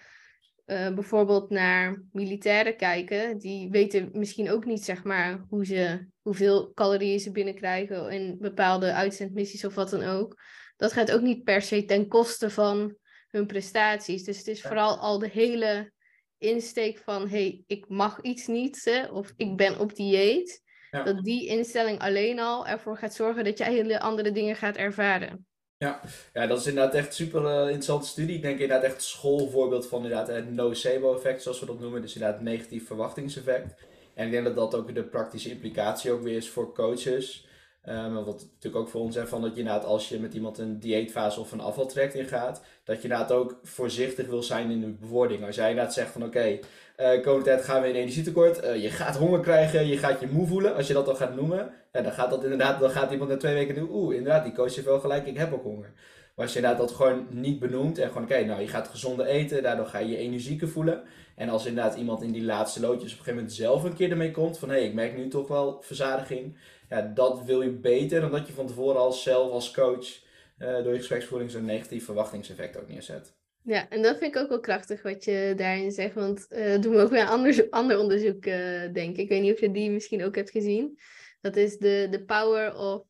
uh, 0.66 0.94
bijvoorbeeld 0.94 1.50
naar 1.50 2.04
militairen 2.12 2.78
kijken, 2.78 3.38
die 3.38 3.70
weten 3.70 4.10
misschien 4.12 4.52
ook 4.52 4.66
niet, 4.66 4.84
zeg 4.84 5.04
maar, 5.04 5.46
hoe 5.50 5.66
ze, 5.66 6.08
hoeveel 6.22 6.74
calorieën 6.74 7.20
ze 7.20 7.32
binnenkrijgen 7.32 8.10
in 8.10 8.38
bepaalde 8.40 8.94
uitzendmissies 8.94 9.66
of 9.66 9.76
wat 9.76 9.90
dan 9.90 10.04
ook. 10.04 10.42
Dat 10.76 10.94
gaat 10.94 11.12
ook 11.12 11.22
niet 11.22 11.44
per 11.44 11.62
se 11.62 11.86
ten 11.86 12.08
koste 12.08 12.50
van 12.50 12.98
hun 13.38 13.48
prestaties. 13.48 14.24
Dus 14.24 14.38
het 14.38 14.48
is 14.48 14.62
vooral 14.62 14.98
al 14.98 15.20
de 15.20 15.30
hele 15.30 15.92
insteek 16.38 16.98
van, 16.98 17.30
hey, 17.30 17.64
ik 17.68 17.86
mag 17.90 18.22
iets 18.22 18.48
niet, 18.48 18.82
hè, 18.84 19.06
of 19.06 19.34
ik 19.36 19.56
ben 19.56 19.80
op 19.80 19.96
dieet. 19.96 20.66
Dat 20.92 21.24
die 21.24 21.48
instelling 21.48 22.00
alleen 22.00 22.40
al 22.40 22.68
ervoor 22.68 22.98
gaat 22.98 23.14
zorgen 23.14 23.44
dat 23.44 23.58
jij 23.58 23.74
hele 23.74 24.00
andere 24.00 24.32
dingen 24.32 24.56
gaat 24.56 24.76
ervaren. 24.76 25.46
Ja, 25.78 26.02
ja, 26.34 26.48
dat 26.48 26.60
is 26.60 26.68
inderdaad 26.68 26.94
echt 26.94 27.14
super 27.14 27.42
uh, 27.42 27.62
interessante 27.62 28.08
studie. 28.08 28.36
Ik 28.36 28.42
denk 28.42 28.60
inderdaad 28.60 28.84
echt 28.84 29.04
schoolvoorbeeld 29.04 29.88
van 29.88 30.04
inderdaad 30.04 30.28
het 30.28 30.54
nocebo-effect, 30.54 31.42
zoals 31.42 31.60
we 31.60 31.66
dat 31.66 31.80
noemen. 31.80 32.02
Dus 32.02 32.16
inderdaad 32.16 32.42
negatief 32.42 32.88
verwachtingseffect. 32.88 33.86
En 34.14 34.26
ik 34.26 34.32
denk 34.32 34.46
dat 34.46 34.56
dat 34.56 34.76
ook 34.76 34.96
de 34.96 35.04
praktische 35.04 35.50
implicatie 35.50 36.12
ook 36.12 36.22
weer 36.22 36.36
is 36.36 36.50
voor 36.50 36.74
coaches. 36.74 37.47
Um, 37.90 38.14
wat 38.14 38.48
natuurlijk 38.54 38.76
ook 38.76 38.90
voor 38.90 39.02
ons 39.02 39.16
is, 39.16 39.30
van 39.30 39.42
dat 39.42 39.54
je 39.54 39.60
inderdaad 39.60 39.86
als 39.86 40.10
je 40.10 40.20
met 40.20 40.34
iemand 40.34 40.58
een 40.58 40.80
dieetfase 40.80 41.40
of 41.40 41.52
een 41.52 41.60
afvaltraject 41.60 42.14
ingaat, 42.14 42.62
dat 42.84 42.96
je 42.96 43.04
inderdaad 43.04 43.32
ook 43.32 43.60
voorzichtig 43.64 44.28
wil 44.28 44.44
zijn 44.44 44.72
in 44.72 44.80
de 44.80 44.88
bewoording. 44.88 45.46
Als 45.46 45.56
jij 45.56 45.70
inderdaad 45.70 45.94
zegt 45.94 46.12
van 46.12 46.24
oké, 46.24 46.38
okay, 46.38 47.16
uh, 47.16 47.24
komende 47.24 47.46
tijd 47.46 47.64
gaan 47.64 47.82
we 47.82 47.88
in 47.88 47.96
energietekort, 47.96 48.64
uh, 48.64 48.82
je 48.82 48.90
gaat 48.90 49.18
honger 49.18 49.40
krijgen, 49.40 49.88
je 49.88 49.98
gaat 49.98 50.20
je 50.20 50.28
moe 50.28 50.48
voelen, 50.48 50.76
als 50.76 50.88
je 50.88 50.94
dat 50.94 51.06
dan 51.06 51.16
gaat 51.16 51.36
noemen, 51.36 51.72
ja, 51.92 52.02
dan 52.02 52.12
gaat 52.12 52.30
dat 52.30 52.44
inderdaad, 52.44 52.80
dan 52.80 52.90
gaat 52.90 53.12
iemand 53.12 53.30
na 53.30 53.38
twee 53.38 53.54
weken 53.54 53.76
doen, 53.76 53.90
oeh, 53.92 54.16
inderdaad, 54.16 54.44
die 54.44 54.54
coach 54.54 54.76
heeft 54.76 54.88
wel 54.88 55.00
gelijk, 55.00 55.28
ik 55.28 55.38
heb 55.38 55.54
ook 55.54 55.64
honger. 55.64 55.92
Maar 56.36 56.46
als 56.46 56.56
je 56.56 56.62
inderdaad 56.62 56.88
dat 56.88 56.98
gewoon 56.98 57.28
niet 57.30 57.60
benoemt 57.60 57.98
en 57.98 58.08
gewoon 58.08 58.24
oké, 58.24 58.46
nou 58.46 58.62
je 58.62 58.68
gaat 58.68 58.88
gezonder 58.88 59.26
eten, 59.26 59.64
daardoor 59.64 59.86
ga 59.86 59.98
je 59.98 60.10
je 60.10 60.18
energieker 60.18 60.68
voelen. 60.68 61.04
En 61.36 61.50
als 61.50 61.66
inderdaad 61.66 61.98
iemand 61.98 62.22
in 62.22 62.32
die 62.32 62.44
laatste 62.44 62.80
loodjes 62.80 63.12
op 63.12 63.18
een 63.18 63.24
gegeven 63.24 63.36
moment 63.36 63.54
zelf 63.54 63.84
een 63.84 63.96
keer 63.96 64.12
ermee 64.12 64.32
komt 64.32 64.60
van 64.60 64.70
hé, 64.70 64.76
hey, 64.76 64.86
ik 64.86 64.94
merk 64.94 65.18
nu 65.18 65.28
toch 65.28 65.48
wel 65.48 65.82
verzadiging 65.82 66.58
ja, 66.90 67.02
dat 67.02 67.44
wil 67.44 67.62
je 67.62 67.72
beter 67.72 68.22
dan 68.22 68.32
dat 68.32 68.48
je 68.48 68.54
van 68.54 68.68
tevoren 68.68 69.00
als 69.00 69.24
zelf 69.24 69.52
als 69.52 69.72
coach 69.72 70.26
uh, 70.60 70.84
door 70.84 70.92
je 70.92 70.98
gespreksvoering 70.98 71.52
zo'n 71.52 71.66
negatief 71.66 72.06
verwachtingseffect 72.06 72.78
ook 72.78 72.88
neerzet. 72.88 73.36
Ja, 73.64 73.90
en 73.90 74.02
dat 74.02 74.18
vind 74.18 74.36
ik 74.36 74.42
ook 74.42 74.50
wel 74.50 74.60
krachtig 74.60 75.02
wat 75.02 75.24
je 75.24 75.54
daarin 75.56 75.92
zegt, 75.92 76.14
want 76.14 76.46
uh, 76.50 76.82
doen 76.82 76.96
we 76.96 77.02
ook 77.02 77.10
weer 77.10 77.22
een 77.22 77.28
ander, 77.28 77.68
ander 77.70 78.00
onderzoek, 78.00 78.46
uh, 78.46 78.94
denk 78.94 79.16
ik. 79.16 79.18
Ik 79.18 79.30
weet 79.30 79.42
niet 79.42 79.54
of 79.54 79.60
je 79.60 79.72
die 79.72 79.92
misschien 79.92 80.24
ook 80.24 80.36
hebt 80.36 80.52
gezien. 80.52 81.00
Dat 81.42 81.56
is 81.56 81.78
de, 81.78 82.08
de 82.12 82.24
power 82.24 82.76
of 82.76 83.04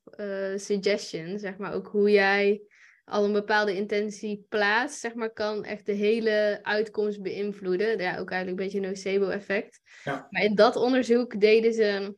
suggestion, 0.56 1.40
zeg 1.40 1.58
maar. 1.58 1.74
Ook 1.74 1.88
hoe 1.88 2.12
jij 2.12 2.62
al 3.06 3.26
een 3.26 3.34
bepaalde 3.34 3.76
intentie 3.76 4.46
plaatst, 4.50 5.00
zeg 5.00 5.14
maar, 5.14 5.34
kan 5.34 5.64
echt 5.64 5.86
de 5.86 5.92
hele 5.92 6.60
uitkomst 6.62 7.22
beïnvloeden. 7.22 7.88
Ja, 8.00 8.18
ook 8.18 8.32
eigenlijk 8.32 8.48
een 8.48 8.56
beetje 8.56 8.78
een 8.78 8.88
nocebo-effect. 8.88 9.80
Ja. 10.04 10.28
Maar 10.30 10.44
in 10.44 10.56
dat 10.56 10.76
onderzoek 10.76 11.40
deden 11.40 11.74
ze 11.74 12.16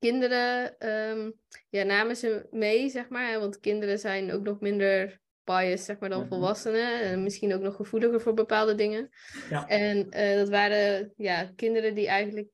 kinderen 0.00 0.74
um, 0.88 1.34
ja, 1.68 1.82
namen 1.82 2.16
ze 2.16 2.46
mee, 2.50 2.88
zeg 2.88 3.08
maar. 3.08 3.40
Want 3.40 3.60
kinderen 3.60 3.98
zijn 3.98 4.32
ook 4.32 4.42
nog 4.42 4.60
minder 4.60 5.20
biased, 5.44 5.84
zeg 5.84 5.98
maar, 5.98 6.08
dan 6.08 6.20
mhm. 6.20 6.28
volwassenen. 6.28 7.00
En 7.00 7.22
misschien 7.22 7.54
ook 7.54 7.60
nog 7.60 7.76
gevoeliger 7.76 8.20
voor 8.20 8.34
bepaalde 8.34 8.74
dingen. 8.74 9.08
Ja. 9.50 9.66
En 9.66 10.06
uh, 10.10 10.34
dat 10.36 10.48
waren 10.48 11.12
ja, 11.16 11.52
kinderen 11.56 11.94
die 11.94 12.06
eigenlijk 12.06 12.48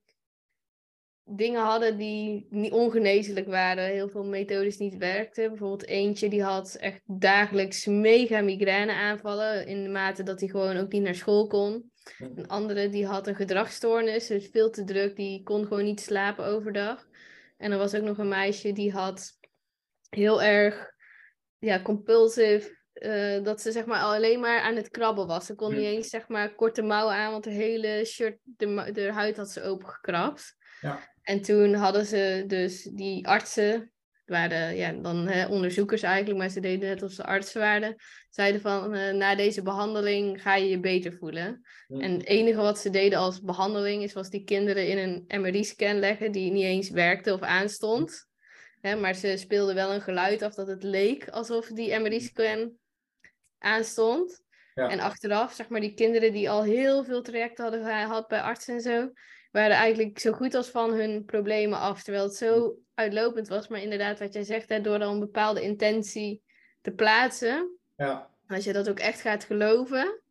dingen 1.29 1.61
hadden 1.61 1.97
die 1.97 2.47
niet 2.49 2.71
ongeneeslijk 2.71 3.47
waren. 3.47 3.85
Heel 3.85 4.09
veel 4.09 4.23
methodes 4.23 4.77
niet 4.77 4.97
werkten. 4.97 5.49
Bijvoorbeeld 5.49 5.87
eentje 5.87 6.29
die 6.29 6.43
had 6.43 6.75
echt 6.75 7.01
dagelijks 7.05 7.85
mega 7.85 8.41
migraine 8.41 8.93
aanvallen. 8.93 9.67
In 9.67 9.83
de 9.83 9.89
mate 9.89 10.23
dat 10.23 10.39
hij 10.39 10.49
gewoon 10.49 10.77
ook 10.77 10.91
niet 10.91 11.03
naar 11.03 11.15
school 11.15 11.47
kon. 11.47 11.91
Mhm. 12.17 12.37
Een 12.37 12.47
andere 12.47 12.89
die 12.89 13.05
had 13.05 13.27
een 13.27 13.35
gedragsstoornis. 13.35 14.27
Dus 14.27 14.49
veel 14.51 14.69
te 14.69 14.83
druk. 14.83 15.15
Die 15.15 15.43
kon 15.43 15.65
gewoon 15.65 15.83
niet 15.83 16.01
slapen 16.01 16.45
overdag. 16.45 17.07
En 17.57 17.71
er 17.71 17.77
was 17.77 17.95
ook 17.95 18.03
nog 18.03 18.17
een 18.17 18.27
meisje 18.27 18.71
die 18.71 18.91
had 18.91 19.31
heel 20.09 20.41
erg 20.41 20.91
ja, 21.57 21.81
compulsive. 21.81 22.75
Uh, 22.93 23.43
dat 23.43 23.61
ze 23.61 23.71
zeg 23.71 23.85
maar 23.85 24.01
alleen 24.01 24.39
maar 24.39 24.61
aan 24.61 24.75
het 24.75 24.89
krabben 24.89 25.27
was. 25.27 25.45
Ze 25.45 25.55
kon 25.55 25.73
niet 25.73 25.85
eens 25.85 26.09
zeg 26.09 26.27
maar 26.27 26.55
korte 26.55 26.81
mouwen 26.81 27.15
aan, 27.15 27.31
want 27.31 27.43
de 27.43 27.49
hele 27.49 28.05
shirt, 28.05 28.39
de, 28.43 28.89
de 28.91 29.11
huid 29.11 29.37
had 29.37 29.49
ze 29.49 29.63
opengekrapt. 29.63 30.55
Ja. 30.81 31.15
En 31.21 31.41
toen 31.41 31.73
hadden 31.73 32.05
ze 32.05 32.43
dus 32.47 32.83
die 32.83 33.27
artsen, 33.27 33.91
waren 34.29 34.75
ja, 34.75 34.91
dan 34.91 35.27
hè, 35.27 35.47
onderzoekers 35.47 36.01
eigenlijk, 36.01 36.39
maar 36.39 36.49
ze 36.49 36.59
deden 36.59 36.89
het 36.89 37.03
of 37.03 37.11
ze 37.11 37.23
artsen 37.23 37.61
waren, 37.61 37.95
zeiden 38.29 38.61
van 38.61 38.95
uh, 38.95 39.13
na 39.13 39.35
deze 39.35 39.61
behandeling 39.61 40.41
ga 40.41 40.55
je 40.55 40.69
je 40.69 40.79
beter 40.79 41.13
voelen. 41.13 41.61
En 41.87 42.11
het 42.11 42.25
enige 42.25 42.61
wat 42.61 42.79
ze 42.79 42.89
deden 42.89 43.19
als 43.19 43.41
behandeling 43.41 44.03
is 44.03 44.13
was 44.13 44.29
die 44.29 44.43
kinderen 44.43 44.87
in 44.87 44.97
een 44.97 45.41
MRI-scan 45.41 45.99
leggen 45.99 46.31
die 46.31 46.51
niet 46.51 46.63
eens 46.63 46.89
werkte 46.89 47.33
of 47.33 47.41
aanstond. 47.41 48.27
Hè, 48.81 48.95
maar 48.95 49.15
ze 49.15 49.37
speelden 49.37 49.75
wel 49.75 49.93
een 49.93 50.01
geluid 50.01 50.41
af 50.41 50.53
dat 50.53 50.67
het 50.67 50.83
leek 50.83 51.29
alsof 51.29 51.67
die 51.67 51.99
MRI-scan 51.99 52.71
aanstond. 53.57 54.45
Ja. 54.73 54.89
En 54.89 54.99
achteraf, 54.99 55.53
zeg 55.53 55.69
maar, 55.69 55.81
die 55.81 55.93
kinderen 55.93 56.31
die 56.31 56.49
al 56.49 56.63
heel 56.63 57.03
veel 57.03 57.21
trajecten 57.21 57.63
hadden 57.63 57.83
gehad 57.83 58.27
bij 58.27 58.41
artsen 58.41 58.73
en 58.73 58.81
zo, 58.81 59.11
waren 59.57 59.75
eigenlijk 59.75 60.19
zo 60.19 60.31
goed 60.31 60.53
als 60.53 60.69
van 60.69 60.93
hun 60.93 61.25
problemen 61.25 61.79
af. 61.79 62.03
Terwijl 62.03 62.25
het 62.25 62.35
zo 62.35 62.77
uitlopend 62.93 63.47
was. 63.47 63.67
Maar 63.67 63.81
inderdaad, 63.81 64.19
wat 64.19 64.33
jij 64.33 64.43
zegt, 64.43 64.69
hè, 64.69 64.81
door 64.81 64.99
dan 64.99 65.13
een 65.13 65.19
bepaalde 65.19 65.61
intentie 65.61 66.41
te 66.81 66.91
plaatsen. 66.91 67.77
Ja. 67.95 68.29
Als 68.47 68.63
je 68.63 68.73
dat 68.73 68.89
ook 68.89 68.99
echt 68.99 69.21
gaat 69.21 69.43
geloven, 69.43 70.21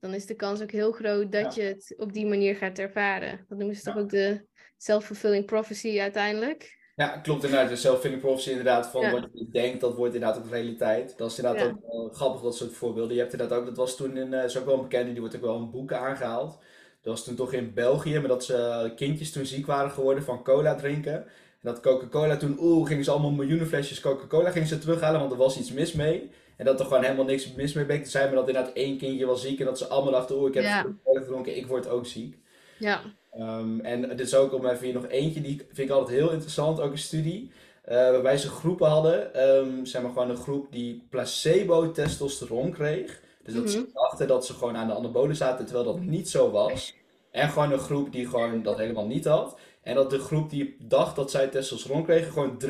dan 0.00 0.14
is 0.14 0.26
de 0.26 0.34
kans 0.34 0.62
ook 0.62 0.70
heel 0.70 0.92
groot 0.92 1.32
dat 1.32 1.54
je 1.54 1.62
het 1.62 1.94
op 1.96 2.12
die 2.12 2.26
manier 2.26 2.56
gaat 2.56 2.78
ervaren. 2.78 3.44
Dat 3.48 3.58
noemen 3.58 3.76
ze 3.76 3.82
toch 3.82 3.96
ook 3.96 4.10
de 4.10 4.46
self-fulfilling 4.76 5.44
prophecy 5.44 6.00
uiteindelijk. 6.00 6.74
Ja, 6.94 7.18
klopt 7.18 7.44
inderdaad. 7.44 7.68
De 7.68 7.76
self-fulfilling 7.76 8.20
prophecy 8.20 8.50
inderdaad 8.50 8.86
van 8.86 9.10
wat 9.10 9.28
je 9.32 9.48
denkt, 9.50 9.80
dat 9.80 9.94
wordt 9.94 10.14
inderdaad 10.14 10.38
ook 10.38 10.50
realiteit. 10.50 11.18
Dat 11.18 11.30
is 11.30 11.38
inderdaad 11.38 11.74
ook 11.86 12.14
grappig, 12.14 12.42
dat 12.42 12.56
soort 12.56 12.72
voorbeelden. 12.72 13.14
Je 13.14 13.20
hebt 13.20 13.32
inderdaad 13.32 13.58
ook, 13.58 13.66
dat 13.66 13.76
was 13.76 13.96
toen 13.96 14.16
in, 14.16 14.32
uh, 14.32 14.44
is 14.44 14.58
ook 14.58 14.64
wel 14.64 14.74
een 14.74 14.88
bekende, 14.88 15.10
die 15.12 15.20
wordt 15.20 15.36
ook 15.36 15.42
wel 15.42 15.56
in 15.56 15.70
boeken 15.70 15.98
aangehaald. 15.98 16.58
Dat 17.06 17.14
was 17.14 17.24
toen 17.24 17.34
toch 17.34 17.52
in 17.52 17.74
België, 17.74 18.18
maar 18.18 18.28
dat 18.28 18.44
ze 18.44 18.92
kindjes 18.96 19.32
toen 19.32 19.46
ziek 19.46 19.66
waren 19.66 19.90
geworden 19.90 20.24
van 20.24 20.42
cola 20.42 20.74
drinken 20.74 21.26
dat 21.66 21.80
Coca-Cola 21.80 22.36
toen, 22.36 22.56
oeh, 22.60 22.88
gingen 22.88 23.04
ze 23.04 23.10
allemaal 23.10 23.30
miljoenen 23.30 23.66
flesjes 23.66 24.00
Coca-Cola 24.00 24.50
gingen 24.50 24.68
ze 24.68 24.78
terughalen, 24.78 25.20
want 25.20 25.32
er 25.32 25.38
was 25.38 25.58
iets 25.58 25.72
mis 25.72 25.92
mee. 25.92 26.30
En 26.56 26.64
dat 26.64 26.80
er 26.80 26.86
gewoon 26.86 27.02
helemaal 27.02 27.24
niks 27.24 27.54
mis 27.54 27.72
mee 27.72 27.84
bleek 27.84 28.04
te 28.04 28.10
zijn, 28.10 28.26
maar 28.26 28.34
dat 28.34 28.48
inderdaad 28.48 28.72
één 28.72 28.98
kindje 28.98 29.26
was 29.26 29.42
ziek 29.42 29.60
en 29.60 29.64
dat 29.64 29.78
ze 29.78 29.86
allemaal 29.86 30.12
dachten, 30.12 30.36
oeh, 30.36 30.48
ik 30.48 30.54
heb 30.54 30.64
ja. 30.64 30.82
Coca-Cola 30.82 31.20
gedronken, 31.20 31.56
ik 31.56 31.66
word 31.66 31.88
ook 31.88 32.06
ziek. 32.06 32.38
Ja. 32.78 33.00
Um, 33.38 33.80
en 33.80 34.08
dit 34.08 34.20
is 34.20 34.34
ook 34.34 34.52
om 34.52 34.66
even 34.66 34.84
hier 34.84 34.94
nog 34.94 35.08
eentje, 35.08 35.40
die 35.40 35.56
vind 35.56 35.88
ik 35.88 35.94
altijd 35.94 36.18
heel 36.18 36.30
interessant, 36.30 36.80
ook 36.80 36.92
een 36.92 36.98
studie. 36.98 37.50
Uh, 37.88 37.94
waarbij 37.94 38.36
ze 38.36 38.48
groepen 38.48 38.88
hadden, 38.88 39.48
um, 39.48 39.86
zeg 39.86 40.02
maar 40.02 40.10
gewoon 40.10 40.30
een 40.30 40.36
groep 40.36 40.72
die 40.72 41.06
placebo 41.10 41.90
testosteron 41.92 42.72
kreeg. 42.72 43.20
Dus 43.46 43.54
dat 43.54 43.70
ze 43.70 43.78
mhm. 43.78 43.92
dachten 43.92 44.28
dat 44.28 44.46
ze 44.46 44.52
gewoon 44.52 44.76
aan 44.76 44.86
de 44.86 44.94
anabolen 44.94 45.36
zaten, 45.36 45.64
terwijl 45.64 45.86
dat 45.86 46.00
niet 46.00 46.28
zo 46.28 46.50
was. 46.50 46.94
En 47.30 47.48
gewoon 47.48 47.72
een 47.72 47.78
groep 47.78 48.12
die 48.12 48.28
gewoon 48.28 48.62
dat 48.62 48.78
helemaal 48.78 49.06
niet 49.06 49.24
had. 49.24 49.56
En 49.82 49.94
dat 49.94 50.10
de 50.10 50.18
groep 50.18 50.50
die 50.50 50.76
dacht 50.78 51.16
dat 51.16 51.30
zij 51.30 51.48
testosteron 51.48 52.04
kregen, 52.04 52.32
gewoon 52.32 52.62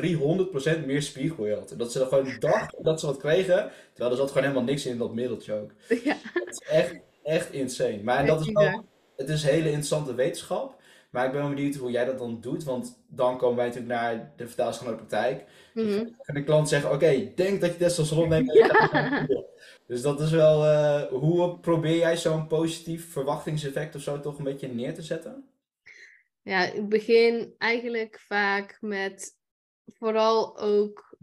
300% 0.81 0.85
meer 0.85 1.01
spiergroei 1.01 1.53
had. 1.53 1.71
En 1.71 1.77
dat 1.77 1.91
ze 1.91 2.05
gewoon 2.05 2.35
dachten 2.39 2.83
dat 2.83 2.99
ze 2.99 3.05
wat 3.05 3.17
kregen, 3.17 3.71
terwijl 3.93 4.11
er 4.11 4.17
zat 4.17 4.27
gewoon 4.27 4.43
helemaal 4.43 4.67
niks 4.67 4.85
in 4.85 4.97
dat 4.97 5.13
middeltje 5.13 5.53
ook. 5.53 5.71
Ja. 6.03 6.17
Dat 6.33 6.47
is 6.47 6.67
echt, 6.69 6.95
echt 7.23 7.51
insane. 7.51 8.03
Maar 8.03 8.25
dat 8.25 8.41
is 8.41 8.51
wel, 8.51 8.85
het 9.15 9.29
is 9.29 9.43
hele 9.43 9.65
interessante 9.65 10.15
wetenschap. 10.15 10.75
Maar 11.17 11.25
ik 11.25 11.31
ben 11.31 11.41
wel 11.41 11.49
benieuwd 11.49 11.75
hoe 11.75 11.91
jij 11.91 12.05
dat 12.05 12.17
dan 12.17 12.41
doet. 12.41 12.63
Want 12.63 13.03
dan 13.07 13.37
komen 13.37 13.55
wij 13.55 13.65
natuurlijk 13.65 13.93
naar 13.93 14.33
de 14.35 14.47
vertaalschool 14.47 14.89
de 14.89 14.95
praktijk. 14.95 15.45
Mm 15.73 16.15
En 16.21 16.33
de 16.33 16.43
klant 16.43 16.69
zeggen, 16.69 16.91
oké, 16.91 17.31
denk 17.35 17.61
dat 17.61 17.71
je 17.71 17.77
testosteron 17.77 18.29
neemt. 18.29 18.53
Ja. 18.53 19.25
Dus 19.87 20.01
dat 20.01 20.19
is 20.19 20.31
wel, 20.31 20.65
uh, 20.65 21.03
hoe 21.03 21.59
probeer 21.59 21.97
jij 21.97 22.17
zo'n 22.17 22.47
positief 22.47 23.11
verwachtingseffect 23.11 23.95
of 23.95 24.01
zo 24.01 24.19
toch 24.19 24.37
een 24.37 24.43
beetje 24.43 24.67
neer 24.67 24.93
te 24.93 25.01
zetten? 25.01 25.49
Ja, 26.41 26.71
ik 26.71 26.89
begin 26.89 27.53
eigenlijk 27.57 28.19
vaak 28.19 28.77
met 28.81 29.35
vooral 29.85 30.59
ook 30.59 31.17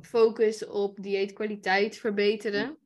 focus 0.00 0.66
op 0.66 1.02
dieetkwaliteit 1.02 1.96
verbeteren. 1.96 2.78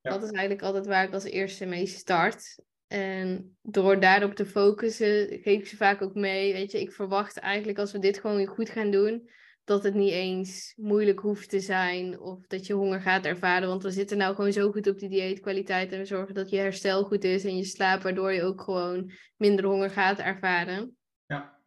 Dat 0.00 0.22
is 0.22 0.30
eigenlijk 0.30 0.62
altijd 0.62 0.86
waar 0.86 1.04
ik 1.04 1.14
als 1.14 1.24
eerste 1.24 1.66
mee 1.66 1.86
start. 1.86 2.58
En 2.92 3.56
door 3.62 4.00
daarop 4.00 4.34
te 4.34 4.46
focussen, 4.46 5.26
geef 5.28 5.44
ik 5.44 5.66
ze 5.66 5.76
vaak 5.76 6.02
ook 6.02 6.14
mee. 6.14 6.52
Weet 6.52 6.72
je, 6.72 6.80
ik 6.80 6.92
verwacht 6.92 7.36
eigenlijk 7.36 7.78
als 7.78 7.92
we 7.92 7.98
dit 7.98 8.18
gewoon 8.18 8.46
goed 8.46 8.70
gaan 8.70 8.90
doen, 8.90 9.30
dat 9.64 9.82
het 9.82 9.94
niet 9.94 10.12
eens 10.12 10.72
moeilijk 10.76 11.20
hoeft 11.20 11.48
te 11.48 11.60
zijn 11.60 12.20
of 12.20 12.46
dat 12.46 12.66
je 12.66 12.72
honger 12.72 13.00
gaat 13.00 13.24
ervaren. 13.24 13.68
Want 13.68 13.82
we 13.82 13.90
zitten 13.90 14.16
nou 14.16 14.34
gewoon 14.34 14.52
zo 14.52 14.70
goed 14.70 14.86
op 14.86 14.98
die 14.98 15.08
dieetkwaliteit 15.08 15.92
en 15.92 15.98
we 15.98 16.04
zorgen 16.04 16.34
dat 16.34 16.50
je 16.50 16.56
herstel 16.56 17.04
goed 17.04 17.24
is 17.24 17.44
en 17.44 17.56
je 17.56 17.64
slaap, 17.64 18.02
waardoor 18.02 18.32
je 18.32 18.42
ook 18.42 18.60
gewoon 18.60 19.12
minder 19.36 19.64
honger 19.64 19.90
gaat 19.90 20.18
ervaren. 20.18 20.96
Ja. 21.26 21.58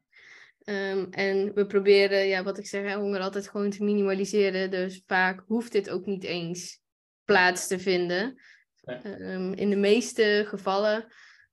Ehm, 0.63 1.05
en 1.09 1.53
we 1.53 1.65
proberen, 1.65 2.27
ja, 2.27 2.43
wat 2.43 2.57
ik 2.57 2.67
zeg, 2.67 2.93
honger 2.93 3.19
altijd 3.19 3.49
gewoon 3.49 3.69
te 3.69 3.83
minimaliseren. 3.83 4.71
Dus 4.71 5.03
vaak 5.05 5.43
hoeft 5.47 5.71
dit 5.71 5.89
ook 5.89 6.05
niet 6.05 6.23
eens 6.23 6.79
plaats 7.23 7.67
te 7.67 7.79
vinden. 7.79 8.35
Ehm, 8.85 9.53
in 9.53 9.69
de 9.69 9.75
meeste 9.75 10.45
gevallen, 10.47 11.05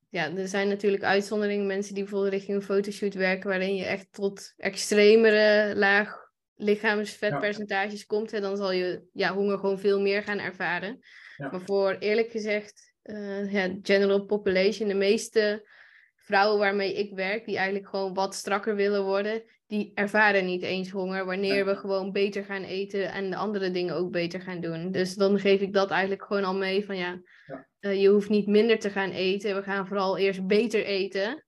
ja, 0.08 0.36
er 0.36 0.48
zijn 0.48 0.68
natuurlijk 0.68 1.02
uitzonderingen. 1.02 1.66
Mensen 1.66 1.94
die 1.94 2.02
bijvoorbeeld 2.02 2.32
richting 2.32 2.56
een 2.56 2.62
fotoshoot 2.62 3.14
werken, 3.14 3.48
waarin 3.48 3.74
je 3.74 3.84
echt 3.84 4.06
tot 4.10 4.52
extremere 4.56 5.76
laag 5.76 6.30
lichaamsvetpercentages 6.54 8.06
komt. 8.06 8.32
En 8.32 8.42
dan 8.42 8.56
zal 8.56 8.72
je 8.72 9.02
ja, 9.12 9.34
honger 9.34 9.58
gewoon 9.58 9.78
veel 9.78 10.00
meer 10.00 10.22
gaan 10.22 10.38
ervaren. 10.38 10.98
Maar 11.36 11.60
voor 11.60 11.96
eerlijk 11.98 12.30
gezegd, 12.30 12.92
uh, 13.04 13.52
ja, 13.52 13.76
general 13.82 14.24
population, 14.24 14.88
de 14.88 14.94
meeste 14.94 15.68
vrouwen 16.16 16.58
waarmee 16.58 16.94
ik 16.94 17.14
werk, 17.14 17.44
die 17.44 17.56
eigenlijk 17.56 17.88
gewoon 17.88 18.14
wat 18.14 18.34
strakker 18.34 18.74
willen 18.74 19.04
worden, 19.04 19.42
die 19.72 19.92
ervaren 19.94 20.44
niet 20.44 20.62
eens 20.62 20.90
honger 20.90 21.24
wanneer 21.24 21.66
we 21.66 21.76
gewoon 21.76 22.12
beter 22.12 22.44
gaan 22.44 22.62
eten 22.62 23.12
en 23.12 23.30
de 23.30 23.36
andere 23.36 23.70
dingen 23.70 23.94
ook 23.94 24.10
beter 24.10 24.40
gaan 24.40 24.60
doen. 24.60 24.90
Dus 24.90 25.14
dan 25.14 25.38
geef 25.38 25.60
ik 25.60 25.72
dat 25.72 25.90
eigenlijk 25.90 26.24
gewoon 26.24 26.44
al 26.44 26.54
mee 26.54 26.84
van 26.84 26.96
ja, 26.96 27.20
ja. 27.46 27.68
Eh, 27.80 28.00
je 28.00 28.08
hoeft 28.08 28.28
niet 28.28 28.46
minder 28.46 28.78
te 28.78 28.90
gaan 28.90 29.10
eten. 29.10 29.54
We 29.54 29.62
gaan 29.62 29.86
vooral 29.86 30.18
eerst 30.18 30.46
beter 30.46 30.84
eten 30.84 31.44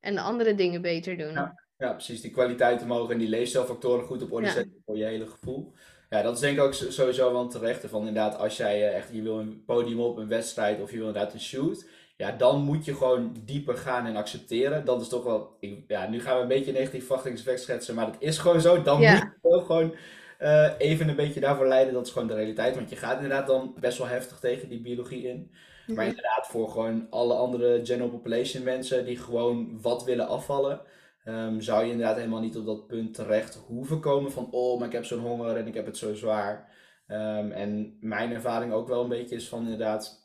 en 0.00 0.14
de 0.14 0.20
andere 0.20 0.54
dingen 0.54 0.82
beter 0.82 1.16
doen. 1.16 1.32
Ja, 1.32 1.62
ja 1.76 1.92
precies. 1.92 2.20
Die 2.20 2.30
kwaliteit 2.30 2.82
omhoog 2.82 3.10
en 3.10 3.18
die 3.18 3.28
leefstijlfactoren 3.28 4.04
goed 4.04 4.22
op 4.22 4.32
orde 4.32 4.50
zetten 4.50 4.82
voor 4.84 4.96
je 4.96 5.04
hele 5.04 5.26
gevoel. 5.26 5.72
Ja, 6.08 6.22
dat 6.22 6.34
is 6.34 6.40
denk 6.40 6.56
ik 6.56 6.62
ook 6.62 6.74
sowieso 6.74 7.32
wel 7.32 7.48
terecht. 7.48 7.86
Van 7.86 8.06
inderdaad, 8.06 8.38
als 8.38 8.56
jij 8.56 8.88
eh, 8.88 8.96
echt, 8.96 9.08
je 9.12 9.22
wil 9.22 9.38
een 9.38 9.64
podium 9.64 10.00
op, 10.00 10.16
een 10.16 10.28
wedstrijd 10.28 10.80
of 10.80 10.90
je 10.90 10.96
wil 10.96 11.06
inderdaad 11.06 11.32
een 11.32 11.40
shoot 11.40 11.86
ja, 12.20 12.32
dan 12.32 12.60
moet 12.62 12.84
je 12.84 12.94
gewoon 12.94 13.36
dieper 13.44 13.76
gaan 13.76 14.06
en 14.06 14.16
accepteren. 14.16 14.84
Dat 14.84 15.00
is 15.00 15.08
toch 15.08 15.24
wel, 15.24 15.56
ik, 15.60 15.84
ja, 15.86 16.08
nu 16.08 16.20
gaan 16.20 16.36
we 16.36 16.42
een 16.42 16.48
beetje 16.48 16.72
negatief 16.72 17.06
verwachtingseffect 17.06 17.60
schetsen, 17.60 17.94
maar 17.94 18.06
het 18.06 18.16
is 18.18 18.38
gewoon 18.38 18.60
zo. 18.60 18.82
Dan 18.82 18.98
moet 18.98 19.08
je 19.42 19.60
gewoon 19.64 19.94
uh, 20.40 20.70
even 20.78 21.08
een 21.08 21.16
beetje 21.16 21.40
daarvoor 21.40 21.66
leiden. 21.66 21.94
Dat 21.94 22.06
is 22.06 22.12
gewoon 22.12 22.28
de 22.28 22.34
realiteit, 22.34 22.74
want 22.74 22.90
je 22.90 22.96
gaat 22.96 23.14
inderdaad 23.14 23.46
dan 23.46 23.74
best 23.80 23.98
wel 23.98 24.06
heftig 24.06 24.38
tegen 24.38 24.68
die 24.68 24.80
biologie 24.80 25.28
in. 25.28 25.50
Maar 25.86 25.96
mhm. 25.96 26.06
inderdaad, 26.06 26.46
voor 26.46 26.68
gewoon 26.68 27.06
alle 27.10 27.34
andere 27.34 27.80
general 27.84 28.10
population 28.10 28.64
mensen 28.64 29.04
die 29.04 29.16
gewoon 29.16 29.80
wat 29.82 30.04
willen 30.04 30.28
afvallen, 30.28 30.80
um, 31.24 31.60
zou 31.60 31.84
je 31.84 31.90
inderdaad 31.90 32.16
helemaal 32.16 32.40
niet 32.40 32.56
op 32.56 32.66
dat 32.66 32.86
punt 32.86 33.14
terecht 33.14 33.62
hoeven 33.66 34.00
komen 34.00 34.32
van, 34.32 34.48
oh, 34.50 34.78
maar 34.78 34.86
ik 34.86 34.94
heb 34.94 35.04
zo'n 35.04 35.20
honger 35.20 35.56
en 35.56 35.66
ik 35.66 35.74
heb 35.74 35.86
het 35.86 35.96
zo 35.96 36.14
zwaar. 36.14 36.68
Um, 37.08 37.52
en 37.52 37.96
mijn 38.00 38.32
ervaring 38.32 38.72
ook 38.72 38.88
wel 38.88 39.02
een 39.02 39.08
beetje 39.08 39.36
is 39.36 39.48
van 39.48 39.62
inderdaad, 39.62 40.19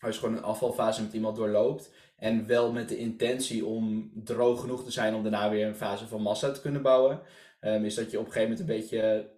als 0.00 0.14
je 0.14 0.20
gewoon 0.20 0.36
een 0.36 0.42
afvalfase 0.42 1.02
met 1.02 1.12
iemand 1.12 1.36
doorloopt. 1.36 1.90
En 2.16 2.46
wel 2.46 2.72
met 2.72 2.88
de 2.88 2.98
intentie 2.98 3.64
om 3.64 4.10
droog 4.14 4.60
genoeg 4.60 4.84
te 4.84 4.90
zijn 4.90 5.14
om 5.14 5.22
daarna 5.22 5.50
weer 5.50 5.66
een 5.66 5.76
fase 5.76 6.06
van 6.06 6.22
massa 6.22 6.50
te 6.50 6.60
kunnen 6.60 6.82
bouwen. 6.82 7.20
Um, 7.60 7.84
is 7.84 7.94
dat 7.94 8.10
je 8.10 8.18
op 8.18 8.26
een 8.26 8.32
gegeven 8.32 8.50
moment 8.50 8.68
een 8.68 8.76
beetje. 8.76 9.34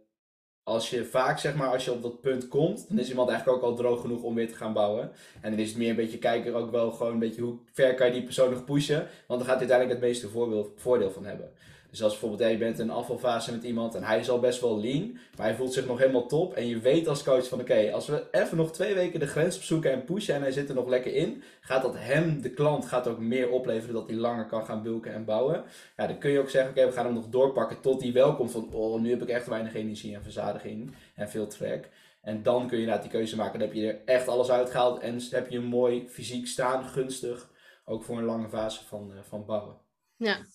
Als 0.62 0.90
je 0.90 1.04
vaak 1.04 1.38
zeg 1.38 1.54
maar, 1.54 1.68
als 1.72 1.84
je 1.84 1.92
op 1.92 2.02
dat 2.02 2.20
punt 2.20 2.48
komt, 2.48 2.88
dan 2.88 2.98
is 2.98 3.08
iemand 3.08 3.28
eigenlijk 3.28 3.58
ook 3.58 3.70
al 3.70 3.76
droog 3.76 4.00
genoeg 4.00 4.22
om 4.22 4.34
weer 4.34 4.48
te 4.48 4.54
gaan 4.54 4.72
bouwen. 4.72 5.12
En 5.40 5.50
dan 5.50 5.60
is 5.60 5.68
het 5.68 5.78
meer 5.78 5.90
een 5.90 5.96
beetje 5.96 6.18
kijken 6.18 6.54
ook 6.54 6.70
wel 6.70 6.90
gewoon 6.90 7.12
een 7.12 7.18
beetje 7.18 7.42
hoe 7.42 7.58
ver 7.72 7.94
kan 7.94 8.06
je 8.06 8.12
die 8.12 8.22
persoon 8.22 8.50
nog 8.50 8.64
pushen. 8.64 9.06
Want 9.26 9.40
dan 9.40 9.48
gaat 9.48 9.60
hij 9.60 9.68
uiteindelijk 9.68 10.00
het 10.00 10.08
meeste 10.08 10.28
voordeel 10.76 11.10
van 11.10 11.24
hebben. 11.24 11.52
Dus 11.90 12.02
als 12.02 12.12
bijvoorbeeld 12.12 12.50
je 12.50 12.56
bent 12.56 12.78
in 12.78 12.88
een 12.88 12.94
afvalfase 12.94 13.52
met 13.52 13.64
iemand 13.64 13.94
en 13.94 14.02
hij 14.02 14.18
is 14.18 14.30
al 14.30 14.40
best 14.40 14.60
wel 14.60 14.80
lean, 14.80 15.18
maar 15.36 15.46
hij 15.46 15.54
voelt 15.54 15.72
zich 15.72 15.86
nog 15.86 15.98
helemaal 15.98 16.26
top. 16.26 16.54
En 16.54 16.66
je 16.66 16.78
weet 16.78 17.08
als 17.08 17.22
coach 17.22 17.48
van 17.48 17.60
oké, 17.60 17.90
als 17.92 18.06
we 18.06 18.26
even 18.30 18.56
nog 18.56 18.72
twee 18.72 18.94
weken 18.94 19.20
de 19.20 19.26
grens 19.26 19.56
opzoeken 19.56 19.92
en 19.92 20.04
pushen 20.04 20.34
en 20.34 20.42
hij 20.42 20.52
zit 20.52 20.68
er 20.68 20.74
nog 20.74 20.88
lekker 20.88 21.14
in, 21.14 21.42
gaat 21.60 21.82
dat 21.82 21.94
hem, 21.96 22.42
de 22.42 22.50
klant, 22.50 22.86
gaat 22.86 23.08
ook 23.08 23.18
meer 23.18 23.50
opleveren 23.50 23.94
dat 23.94 24.08
hij 24.08 24.16
langer 24.16 24.46
kan 24.46 24.64
gaan 24.64 24.82
bulken 24.82 25.12
en 25.12 25.24
bouwen. 25.24 25.64
Ja, 25.96 26.06
dan 26.06 26.18
kun 26.18 26.30
je 26.30 26.38
ook 26.38 26.50
zeggen 26.50 26.70
oké, 26.70 26.86
we 26.86 26.92
gaan 26.92 27.04
hem 27.04 27.14
nog 27.14 27.28
doorpakken 27.28 27.80
tot 27.80 28.02
hij 28.02 28.12
wel 28.12 28.34
komt 28.34 28.50
van 28.50 28.68
oh, 28.72 29.00
nu 29.00 29.10
heb 29.10 29.22
ik 29.22 29.28
echt 29.28 29.46
weinig 29.46 29.74
energie 29.74 30.14
en 30.14 30.22
verzadiging 30.22 30.94
en 31.14 31.28
veel 31.28 31.46
trek. 31.46 31.90
En 32.22 32.42
dan 32.42 32.66
kun 32.66 32.76
je 32.76 32.82
inderdaad 32.82 33.02
die 33.02 33.12
keuze 33.12 33.36
maken. 33.36 33.58
Dan 33.58 33.68
heb 33.68 33.76
je 33.76 33.86
er 33.86 34.00
echt 34.04 34.28
alles 34.28 34.50
uitgehaald 34.50 34.98
en 34.98 35.20
heb 35.30 35.50
je 35.50 35.58
een 35.58 35.64
mooi 35.64 36.08
fysiek 36.08 36.46
staan, 36.46 36.84
gunstig, 36.84 37.50
ook 37.84 38.04
voor 38.04 38.18
een 38.18 38.24
lange 38.24 38.48
fase 38.48 38.84
van, 38.84 39.10
uh, 39.12 39.18
van 39.22 39.44
bouwen. 39.44 39.87
Ja, 40.18 40.46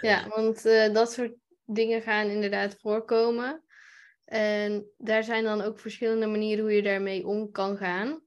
ja, 0.00 0.28
want 0.28 0.66
uh, 0.66 0.92
dat 0.92 1.12
soort 1.12 1.34
dingen 1.64 2.02
gaan 2.02 2.28
inderdaad 2.28 2.76
voorkomen. 2.80 3.62
En 4.24 4.90
daar 4.96 5.24
zijn 5.24 5.44
dan 5.44 5.60
ook 5.60 5.78
verschillende 5.78 6.26
manieren 6.26 6.64
hoe 6.64 6.74
je 6.74 6.82
daarmee 6.82 7.26
om 7.26 7.50
kan 7.50 7.76
gaan. 7.76 8.20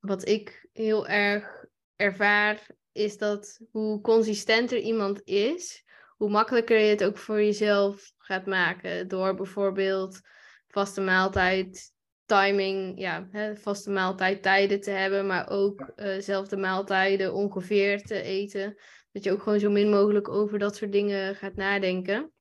Wat 0.00 0.28
ik 0.28 0.68
heel 0.72 1.06
erg 1.06 1.64
ervaar, 1.96 2.66
is 2.92 3.18
dat 3.18 3.60
hoe 3.70 4.00
consistenter 4.00 4.78
iemand 4.78 5.22
is, 5.24 5.84
hoe 6.16 6.30
makkelijker 6.30 6.78
je 6.78 6.90
het 6.90 7.04
ook 7.04 7.18
voor 7.18 7.42
jezelf 7.42 8.12
gaat 8.18 8.46
maken. 8.46 9.08
Door 9.08 9.34
bijvoorbeeld 9.34 10.20
vaste 10.68 11.00
maaltijd, 11.00 11.92
timing, 12.26 13.00
ja, 13.00 13.28
hè, 13.30 13.56
vaste 13.56 13.90
maaltijdtijden 13.90 14.80
te 14.80 14.90
hebben, 14.90 15.26
maar 15.26 15.48
ook 15.48 15.92
uh, 15.96 16.18
zelfde 16.18 16.56
maaltijden 16.56 17.34
ongeveer 17.34 18.02
te 18.02 18.22
eten. 18.22 18.76
Dat 19.14 19.24
je 19.24 19.32
ook 19.32 19.42
gewoon 19.42 19.60
zo 19.60 19.70
min 19.70 19.90
mogelijk 19.90 20.28
over 20.28 20.58
dat 20.58 20.76
soort 20.76 20.92
dingen 20.92 21.34
gaat 21.34 21.54
nadenken. 21.54 22.32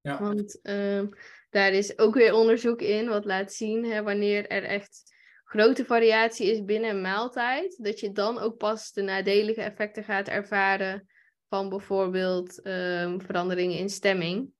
Ja. 0.00 0.20
Want 0.20 0.58
uh, 0.62 1.02
daar 1.50 1.72
is 1.72 1.98
ook 1.98 2.14
weer 2.14 2.34
onderzoek 2.34 2.80
in 2.80 3.08
wat 3.08 3.24
laat 3.24 3.52
zien 3.52 3.84
hè, 3.84 4.02
wanneer 4.02 4.46
er 4.46 4.64
echt 4.64 5.16
grote 5.44 5.84
variatie 5.84 6.50
is 6.50 6.64
binnen 6.64 6.90
een 6.90 7.00
maaltijd, 7.00 7.78
dat 7.82 8.00
je 8.00 8.12
dan 8.12 8.38
ook 8.38 8.56
pas 8.56 8.92
de 8.92 9.02
nadelige 9.02 9.62
effecten 9.62 10.04
gaat 10.04 10.28
ervaren 10.28 11.06
van 11.48 11.68
bijvoorbeeld 11.68 12.66
um, 12.66 13.20
veranderingen 13.20 13.78
in 13.78 13.90
stemming. 13.90 14.56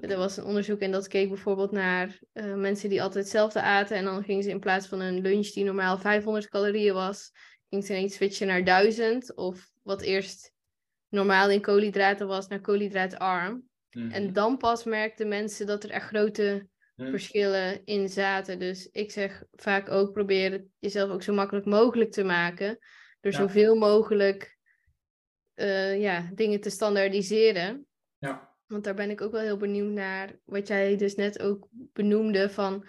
Er 0.00 0.16
was 0.16 0.36
een 0.36 0.44
onderzoek 0.44 0.80
en 0.80 0.90
dat 0.90 1.08
keek 1.08 1.28
bijvoorbeeld 1.28 1.70
naar 1.70 2.18
uh, 2.32 2.54
mensen 2.54 2.88
die 2.88 3.02
altijd 3.02 3.24
hetzelfde 3.24 3.60
aten 3.60 3.96
en 3.96 4.04
dan 4.04 4.24
gingen 4.24 4.42
ze 4.42 4.50
in 4.50 4.60
plaats 4.60 4.86
van 4.86 5.00
een 5.00 5.20
lunch 5.20 5.46
die 5.46 5.64
normaal 5.64 5.98
500 5.98 6.48
calorieën 6.48 6.94
was, 6.94 7.32
ging 7.68 7.84
ze 7.84 7.92
ineens 7.92 8.14
switchen 8.14 8.46
naar 8.46 8.64
1000 8.64 9.34
of 9.34 9.70
wat 9.82 10.00
eerst 10.02 10.52
normaal 11.08 11.50
in 11.50 11.60
koolhydraten 11.60 12.26
was 12.26 12.48
naar 12.48 12.60
koolhydraatarm. 12.60 13.66
Mm 13.90 14.10
En 14.10 14.32
dan 14.32 14.56
pas 14.56 14.84
merkten 14.84 15.28
mensen 15.28 15.66
dat 15.66 15.84
er 15.84 15.90
echt 15.90 16.06
grote 16.06 16.68
mhm. 16.96 17.10
verschillen 17.10 17.84
in 17.84 18.08
zaten. 18.08 18.58
Dus 18.58 18.88
ik 18.92 19.10
zeg 19.10 19.42
vaak 19.52 19.90
ook 19.90 20.12
proberen 20.12 20.72
jezelf 20.78 21.10
ook 21.10 21.22
zo 21.22 21.34
makkelijk 21.34 21.66
mogelijk 21.66 22.12
te 22.12 22.24
maken. 22.24 22.78
Door 23.20 23.32
zoveel 23.32 23.76
mogelijk 23.76 24.58
uh, 25.54 26.00
ja, 26.00 26.30
dingen 26.34 26.60
te 26.60 26.70
standaardiseren. 26.70 27.86
Ja. 28.18 28.56
Want 28.66 28.84
daar 28.84 28.94
ben 28.94 29.10
ik 29.10 29.20
ook 29.20 29.32
wel 29.32 29.40
heel 29.40 29.56
benieuwd 29.56 29.92
naar. 29.92 30.38
Wat 30.44 30.68
jij 30.68 30.96
dus 30.96 31.14
net 31.14 31.42
ook 31.42 31.68
benoemde 31.70 32.50
van 32.50 32.86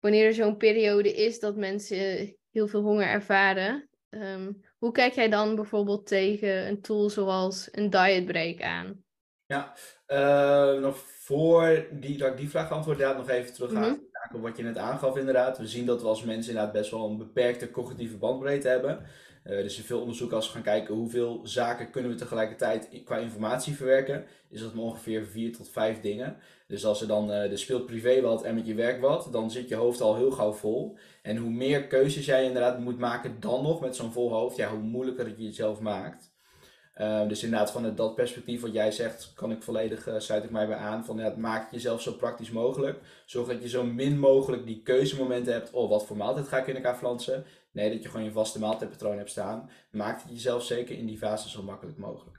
wanneer 0.00 0.26
er 0.26 0.34
zo'n 0.34 0.56
periode 0.56 1.12
is 1.12 1.38
dat 1.38 1.56
mensen 1.56 2.36
heel 2.50 2.68
veel 2.68 2.82
honger 2.82 3.06
ervaren. 3.06 3.88
Ehm, 4.20 4.52
hoe 4.78 4.92
kijk 4.92 5.12
jij 5.12 5.28
dan 5.28 5.54
bijvoorbeeld 5.54 6.06
tegen 6.06 6.66
een 6.66 6.80
tool 6.80 7.10
zoals 7.10 7.68
een 7.72 7.90
diet 7.90 8.26
break 8.26 8.62
aan? 8.62 9.04
Ja, 9.46 9.74
uh, 10.06 10.80
nog 10.80 10.98
voor 10.98 11.86
die, 11.92 12.18
dat 12.18 12.30
ik 12.30 12.36
die 12.36 12.50
vraag 12.50 12.70
antwoord, 12.70 12.98
nog 12.98 13.28
even 13.28 13.52
terug 13.52 13.74
aan 13.74 13.88
mm 13.88 14.04
op 14.34 14.42
wat 14.42 14.56
je 14.56 14.62
net 14.62 14.78
aangaf 14.78 15.16
inderdaad. 15.16 15.58
We 15.58 15.66
zien 15.66 15.86
dat 15.86 16.02
we 16.02 16.08
als 16.08 16.24
mensen 16.24 16.50
inderdaad 16.50 16.74
best 16.74 16.90
wel 16.90 17.08
een 17.08 17.16
beperkte 17.16 17.70
cognitieve 17.70 18.16
bandbreedte 18.16 18.68
hebben. 18.68 19.06
Uh, 19.50 19.62
dus 19.62 19.78
in 19.78 19.84
veel 19.84 20.00
onderzoek 20.00 20.32
als 20.32 20.46
we 20.46 20.52
gaan 20.52 20.62
kijken 20.62 20.94
hoeveel 20.94 21.40
zaken 21.42 21.90
kunnen 21.90 22.10
we 22.10 22.16
tegelijkertijd 22.16 22.88
qua 23.04 23.16
informatie 23.16 23.74
verwerken, 23.74 24.24
is 24.48 24.60
dat 24.60 24.76
ongeveer 24.76 25.26
vier 25.26 25.56
tot 25.56 25.68
vijf 25.68 26.00
dingen. 26.00 26.36
Dus 26.66 26.84
als 26.84 27.00
er 27.00 27.06
dan 27.06 27.30
uh, 27.30 27.48
de 27.50 27.56
speelt 27.56 27.86
privé 27.86 28.20
wat 28.20 28.42
en 28.42 28.54
met 28.54 28.66
je 28.66 28.74
werk 28.74 29.00
wat, 29.00 29.28
dan 29.32 29.50
zit 29.50 29.68
je 29.68 29.74
hoofd 29.74 30.00
al 30.00 30.16
heel 30.16 30.30
gauw 30.30 30.52
vol. 30.52 30.96
En 31.22 31.36
hoe 31.36 31.50
meer 31.50 31.86
keuzes 31.86 32.26
jij 32.26 32.44
inderdaad 32.44 32.78
moet 32.78 32.98
maken 32.98 33.36
dan 33.40 33.62
nog 33.62 33.80
met 33.80 33.96
zo'n 33.96 34.12
vol 34.12 34.32
hoofd, 34.32 34.56
ja, 34.56 34.70
hoe 34.70 34.78
moeilijker 34.78 35.26
het 35.26 35.36
je 35.36 35.44
jezelf 35.44 35.80
maakt. 35.80 36.34
Uh, 37.00 37.28
dus 37.28 37.42
inderdaad, 37.42 37.72
vanuit 37.72 37.96
dat 37.96 38.14
perspectief 38.14 38.60
wat 38.60 38.72
jij 38.72 38.92
zegt, 38.92 39.32
kan 39.34 39.50
ik 39.50 39.62
volledig, 39.62 40.08
sluit 40.18 40.44
ik 40.44 40.50
mij 40.50 40.66
bij 40.66 40.76
aan. 40.76 41.04
Van 41.04 41.16
ja, 41.16 41.34
maak 41.36 41.72
jezelf 41.72 42.02
zo 42.02 42.12
praktisch 42.12 42.50
mogelijk. 42.50 42.98
Zorg 43.26 43.48
dat 43.48 43.62
je 43.62 43.68
zo 43.68 43.84
min 43.84 44.18
mogelijk 44.18 44.66
die 44.66 44.82
keuzemomenten 44.82 45.52
hebt. 45.52 45.70
Oh, 45.70 45.88
wat 45.88 46.06
voor 46.06 46.16
maaltijd 46.16 46.48
ga 46.48 46.58
ik 46.58 46.66
in 46.66 46.74
elkaar 46.74 46.96
flansen? 46.96 47.44
Nee, 47.76 47.90
dat 47.90 48.02
je 48.02 48.08
gewoon 48.08 48.24
je 48.24 48.32
vaste 48.32 48.58
maaltijdpatroon 48.58 49.16
hebt 49.16 49.30
staan. 49.30 49.70
Maak 49.90 50.22
het 50.22 50.32
jezelf 50.32 50.64
zeker 50.64 50.98
in 50.98 51.06
die 51.06 51.18
fase 51.18 51.48
zo 51.48 51.62
makkelijk 51.62 51.98
mogelijk. 51.98 52.38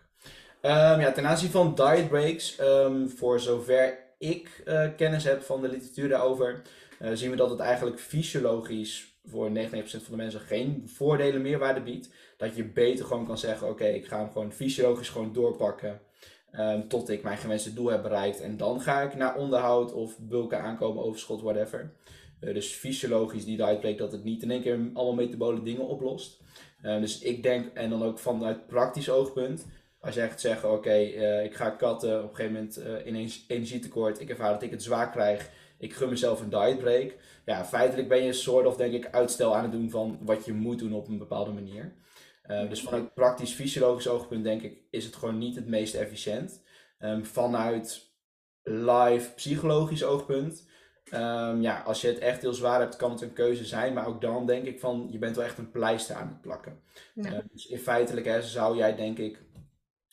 Um, 0.61 0.99
ja, 0.99 1.11
ten 1.11 1.25
aanzien 1.25 1.49
van 1.49 1.75
diet 1.75 2.07
breaks, 2.07 2.59
um, 2.59 3.09
voor 3.09 3.39
zover 3.39 3.97
ik 4.17 4.63
uh, 4.65 4.87
kennis 4.95 5.23
heb 5.23 5.41
van 5.41 5.61
de 5.61 5.69
literatuur 5.69 6.09
daarover, 6.09 6.61
uh, 7.01 7.09
zien 7.13 7.29
we 7.29 7.35
dat 7.35 7.49
het 7.49 7.59
eigenlijk 7.59 7.99
fysiologisch 7.99 9.07
voor 9.25 9.49
99% 9.49 9.51
van 9.83 10.01
de 10.09 10.15
mensen 10.15 10.39
geen 10.39 10.83
voordelen 10.85 11.41
meerwaarde 11.41 11.81
biedt. 11.81 12.09
Dat 12.37 12.55
je 12.55 12.63
beter 12.63 13.05
gewoon 13.05 13.25
kan 13.25 13.37
zeggen, 13.37 13.69
oké, 13.69 13.85
ik 13.85 14.05
ga 14.05 14.17
hem 14.17 14.31
gewoon 14.31 14.51
fysiologisch 14.51 15.09
gewoon 15.09 15.33
doorpakken. 15.33 16.01
Um, 16.59 16.87
tot 16.87 17.09
ik 17.09 17.23
mijn 17.23 17.37
gewenste 17.37 17.73
doel 17.73 17.87
heb 17.87 18.01
bereikt. 18.01 18.41
En 18.41 18.57
dan 18.57 18.81
ga 18.81 19.01
ik 19.01 19.15
naar 19.15 19.35
onderhoud 19.35 19.93
of 19.93 20.17
bulken 20.19 20.61
aankomen, 20.61 21.03
overschot, 21.03 21.41
whatever. 21.41 21.91
Uh, 22.41 22.53
dus 22.53 22.73
fysiologisch 22.73 23.45
die 23.45 23.57
diet 23.81 23.97
dat 23.97 24.11
het 24.11 24.23
niet 24.23 24.43
in 24.43 24.51
één 24.51 24.61
keer 24.61 24.79
allemaal 24.93 25.25
metabole 25.25 25.63
dingen 25.63 25.87
oplost. 25.87 26.41
Uh, 26.83 26.99
dus 26.99 27.19
ik 27.19 27.43
denk, 27.43 27.73
en 27.73 27.89
dan 27.89 28.03
ook 28.03 28.19
vanuit 28.19 28.67
praktisch 28.67 29.09
oogpunt, 29.09 29.65
als 29.99 30.15
je 30.15 30.21
echt 30.21 30.41
zegt, 30.41 30.63
oké, 30.63 30.99
uh, 30.99 31.43
ik 31.43 31.55
ga 31.55 31.69
katten 31.69 32.23
op 32.23 32.29
een 32.29 32.35
gegeven 32.35 32.53
moment 32.53 33.05
in 33.05 33.15
een 33.15 33.31
energietekort, 33.47 34.19
ik 34.19 34.29
ervaar 34.29 34.51
dat 34.51 34.63
ik 34.63 34.71
het 34.71 34.83
zwaar 34.83 35.11
krijg, 35.11 35.49
ik 35.79 35.93
gun 35.93 36.09
mezelf 36.09 36.41
een 36.41 36.49
diet 36.49 36.79
break. 36.79 37.15
Ja, 37.45 37.65
feitelijk 37.65 38.07
ben 38.07 38.21
je 38.21 38.27
een 38.27 38.33
soort 38.33 38.65
of, 38.65 38.75
denk 38.75 38.93
ik, 38.93 39.11
uitstel 39.11 39.55
aan 39.55 39.63
het 39.63 39.71
doen 39.71 39.89
van 39.89 40.19
wat 40.21 40.45
je 40.45 40.53
moet 40.53 40.79
doen 40.79 40.93
op 40.93 41.07
een 41.07 41.17
bepaalde 41.17 41.51
manier. 41.51 41.93
Uh, 42.47 42.69
dus 42.69 42.81
vanuit 42.81 43.13
praktisch 43.13 43.53
fysiologisch 43.53 44.07
oogpunt 44.07 44.43
denk 44.43 44.61
ik, 44.61 44.81
is 44.89 45.05
het 45.05 45.15
gewoon 45.15 45.37
niet 45.37 45.55
het 45.55 45.67
meest 45.67 45.95
efficiënt. 45.95 46.63
Um, 46.99 47.25
vanuit 47.25 48.11
live 48.63 49.33
psychologisch 49.35 50.03
oogpunt 50.03 50.69
Um, 51.13 51.61
ja, 51.61 51.81
als 51.81 52.01
je 52.01 52.07
het 52.07 52.19
echt 52.19 52.41
heel 52.41 52.53
zwaar 52.53 52.79
hebt, 52.79 52.95
kan 52.95 53.11
het 53.11 53.21
een 53.21 53.33
keuze 53.33 53.65
zijn. 53.65 53.93
Maar 53.93 54.07
ook 54.07 54.21
dan 54.21 54.45
denk 54.45 54.65
ik 54.65 54.79
van, 54.79 55.07
je 55.11 55.17
bent 55.17 55.35
wel 55.35 55.45
echt 55.45 55.57
een 55.57 55.71
pleister 55.71 56.15
aan 56.15 56.27
het 56.27 56.41
plakken. 56.41 56.79
Ja. 57.13 57.31
Uh, 57.31 57.39
dus 57.51 57.67
in 57.67 57.79
feitelijk 57.79 58.25
hè, 58.25 58.41
zou 58.41 58.77
jij 58.77 58.95
denk 58.95 59.17
ik 59.17 59.45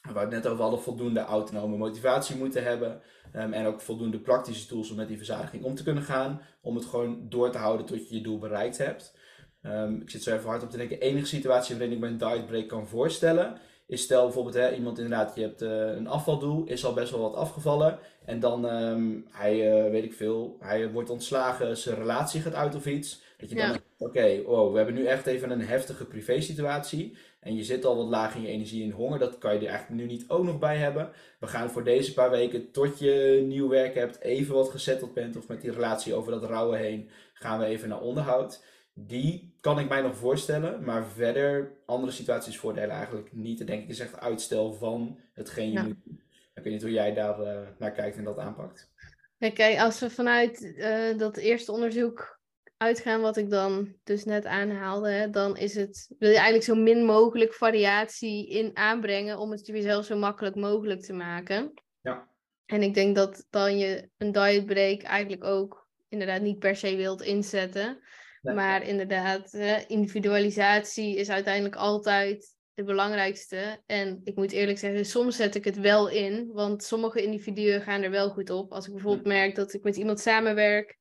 waar 0.03 0.15
we 0.15 0.21
het 0.21 0.31
net 0.31 0.47
over 0.47 0.63
hadden, 0.63 0.83
voldoende 0.83 1.21
autonome 1.21 1.77
motivatie 1.77 2.37
moeten 2.37 2.65
hebben. 2.65 3.01
Ehm, 3.33 3.53
en 3.53 3.67
ook 3.67 3.81
voldoende 3.81 4.19
praktische 4.19 4.67
tools 4.67 4.91
om 4.91 4.97
met 4.97 5.09
die 5.09 5.17
verzadiging 5.17 5.65
om 5.65 5.75
te 5.75 5.83
kunnen 5.83 6.03
gaan. 6.03 6.41
Om 6.61 6.75
het 6.75 6.85
gewoon 6.85 7.29
door 7.29 7.51
te 7.51 7.59
houden 7.59 7.87
tot 7.87 8.09
je 8.09 8.15
je 8.15 8.23
doel 8.23 8.39
bereikt 8.39 8.79
hebt. 8.79 9.17
Ehm, 9.63 9.95
ik 9.95 10.11
zit 10.11 10.23
zo 10.23 10.35
even 10.35 10.49
hard 10.49 10.63
op 10.63 10.71
te 10.71 10.77
denken. 10.77 10.99
De 10.99 11.05
enige 11.05 11.27
situatie 11.27 11.77
waarin 11.77 11.95
ik 11.95 12.01
me 12.01 12.07
een 12.07 12.19
diet 12.19 12.47
break 12.47 12.69
kan 12.69 12.89
voorstellen. 12.89 13.59
Is 13.87 14.03
stel 14.03 14.25
bijvoorbeeld 14.25 14.55
hè, 14.55 14.75
iemand 14.75 14.99
inderdaad, 14.99 15.35
je 15.35 15.41
hebt 15.41 15.63
uh, 15.63 15.71
een 15.71 16.07
afvaldoel, 16.07 16.65
is 16.65 16.85
al 16.85 16.93
best 16.93 17.11
wel 17.11 17.21
wat 17.21 17.35
afgevallen. 17.35 17.99
En 18.25 18.41
dan, 18.41 18.65
um, 18.65 19.27
hij, 19.31 19.85
uh, 19.85 19.91
weet 19.91 20.05
ik 20.05 20.15
veel, 20.15 20.57
hij 20.61 20.91
wordt 20.91 21.11
ontslagen, 21.11 21.77
zijn 21.77 21.97
relatie 21.97 22.41
gaat 22.41 22.55
uit 22.55 22.75
of 22.75 22.87
iets. 22.87 23.23
Dat 23.39 23.49
je 23.49 23.55
dan 23.55 23.71
oké, 23.71 23.83
okay, 23.99 24.39
oh, 24.39 24.71
we 24.71 24.77
hebben 24.77 24.95
nu 24.95 25.07
echt 25.07 25.27
even 25.27 25.51
een 25.51 25.61
heftige 25.61 26.05
privé 26.05 26.41
situatie. 26.41 27.17
En 27.41 27.57
je 27.57 27.65
zit 27.65 27.85
al 27.85 27.97
wat 27.97 28.07
laag 28.07 28.35
in 28.35 28.43
je 28.43 28.49
energie 28.49 28.85
en 28.85 28.91
honger. 28.91 29.19
Dat 29.19 29.39
kan 29.39 29.55
je 29.55 29.61
er 29.61 29.67
eigenlijk 29.67 30.01
nu 30.01 30.07
niet 30.07 30.25
ook 30.29 30.45
nog 30.45 30.59
bij 30.59 30.77
hebben. 30.77 31.11
We 31.41 31.47
gaan 31.47 31.71
voor 31.71 31.85
deze 31.85 32.13
paar 32.13 32.31
weken, 32.31 32.71
tot 32.71 32.99
je 32.99 33.45
nieuw 33.47 33.69
werk 33.69 33.95
hebt, 33.95 34.21
even 34.21 34.55
wat 34.55 34.71
gezetteld 34.71 35.15
bent. 35.15 35.37
Of 35.37 35.49
met 35.49 35.61
die 35.61 35.73
relatie 35.73 36.15
over 36.15 36.33
dat 36.33 36.45
rouwen 36.45 36.79
heen, 36.79 37.09
gaan 37.33 37.59
we 37.59 37.65
even 37.65 37.89
naar 37.89 38.01
onderhoud. 38.01 38.65
Die 38.95 39.57
kan 39.61 39.79
ik 39.79 39.89
mij 39.89 40.03
nog 40.03 40.17
voorstellen. 40.17 40.85
Maar 40.85 41.07
verder, 41.07 41.73
andere 41.87 42.13
situaties 42.13 42.59
voordelen 42.59 42.91
eigenlijk 42.91 43.33
niet. 43.33 43.67
Denk 43.67 43.83
ik 43.83 43.89
is 43.89 44.01
echt 44.01 44.21
uitstel 44.21 44.73
van 44.73 45.21
hetgeen 45.33 45.69
je 45.69 45.73
ja. 45.73 45.83
moet 45.83 46.05
doen. 46.05 46.23
Ik 46.55 46.63
weet 46.63 46.73
niet 46.73 46.83
hoe 46.83 46.91
jij 46.91 47.15
daar 47.15 47.41
uh, 47.41 47.69
naar 47.79 47.93
kijkt 47.93 48.17
en 48.17 48.25
dat 48.25 48.39
aanpakt. 48.39 48.93
Kijk, 49.39 49.79
als 49.79 50.01
we 50.01 50.11
vanuit 50.11 50.61
uh, 50.61 51.19
dat 51.19 51.37
eerste 51.37 51.73
onderzoek 51.73 52.41
uitgaan 52.77 53.21
wat 53.21 53.37
ik 53.37 53.51
dan 53.51 53.95
dus 54.05 54.25
net 54.25 54.45
aanhaalde, 54.45 55.11
hè, 55.11 55.31
dan 55.31 55.57
is 55.57 55.75
het, 55.75 56.15
wil 56.19 56.29
je 56.29 56.35
eigenlijk 56.35 56.65
zo 56.65 56.75
min 56.75 57.05
mogelijk 57.05 57.55
variatie 57.55 58.49
in 58.49 58.71
aanbrengen 58.77 59.39
om 59.39 59.51
het 59.51 59.67
jezelf 59.67 60.05
zo 60.05 60.19
makkelijk 60.19 60.55
mogelijk 60.55 61.01
te 61.01 61.13
maken. 61.13 61.73
Ja. 62.01 62.29
En 62.67 62.83
ik 62.83 62.95
denk 62.95 63.17
dat 63.17 63.47
dan 63.51 63.79
je 63.79 64.09
een 64.17 64.33
diet 64.33 64.67
break 64.67 65.03
eigenlijk 65.03 65.45
ook 65.45 65.89
inderdaad 66.09 66.41
niet 66.41 66.59
per 66.59 66.77
se 66.77 66.97
wilt 66.97 67.23
inzetten. 67.23 67.99
Nee. 68.45 68.55
Maar 68.55 68.83
inderdaad, 68.83 69.53
hè, 69.53 69.77
individualisatie 69.87 71.17
is 71.17 71.31
uiteindelijk 71.31 71.77
altijd 71.77 72.55
de 72.75 72.85
belangrijkste. 72.85 73.83
En 73.87 74.21
ik 74.25 74.37
moet 74.37 74.53
eerlijk 74.53 74.79
zeggen, 74.79 75.05
soms 75.05 75.37
zet 75.37 75.55
ik 75.55 75.65
het 75.65 75.81
wel 75.81 76.09
in, 76.09 76.51
want 76.53 76.83
sommige 76.83 77.23
individuen 77.23 77.83
gaan 77.83 78.03
er 78.03 78.11
wel 78.11 78.31
goed 78.31 78.51
op. 78.51 78.73
Als 78.73 78.87
ik 78.87 78.93
bijvoorbeeld 78.93 79.27
merk 79.27 79.55
dat 79.55 79.73
ik 79.73 79.83
met 79.83 79.97
iemand 79.97 80.21
samenwerk 80.21 80.99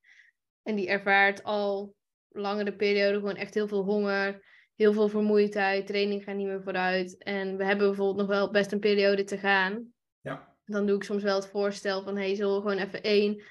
en 0.63 0.75
die 0.75 0.87
ervaart 0.87 1.43
al 1.43 1.95
langere 2.29 2.75
periode 2.75 3.17
gewoon 3.17 3.35
echt 3.35 3.53
heel 3.53 3.67
veel 3.67 3.83
honger, 3.83 4.45
heel 4.75 4.93
veel 4.93 5.09
vermoeidheid, 5.09 5.87
training 5.87 6.23
gaat 6.23 6.35
niet 6.35 6.47
meer 6.47 6.63
vooruit. 6.63 7.23
En 7.23 7.57
we 7.57 7.65
hebben 7.65 7.87
bijvoorbeeld 7.87 8.17
nog 8.17 8.27
wel 8.27 8.51
best 8.51 8.71
een 8.71 8.79
periode 8.79 9.23
te 9.23 9.37
gaan. 9.37 9.93
Ja. 10.21 10.55
Dan 10.65 10.85
doe 10.85 10.95
ik 10.95 11.03
soms 11.03 11.23
wel 11.23 11.35
het 11.35 11.47
voorstel 11.47 12.03
van, 12.03 12.17
hey, 12.17 12.35
zullen 12.35 12.55
we 12.55 12.61
gewoon 12.61 12.85
even 12.85 13.03
één, 13.03 13.43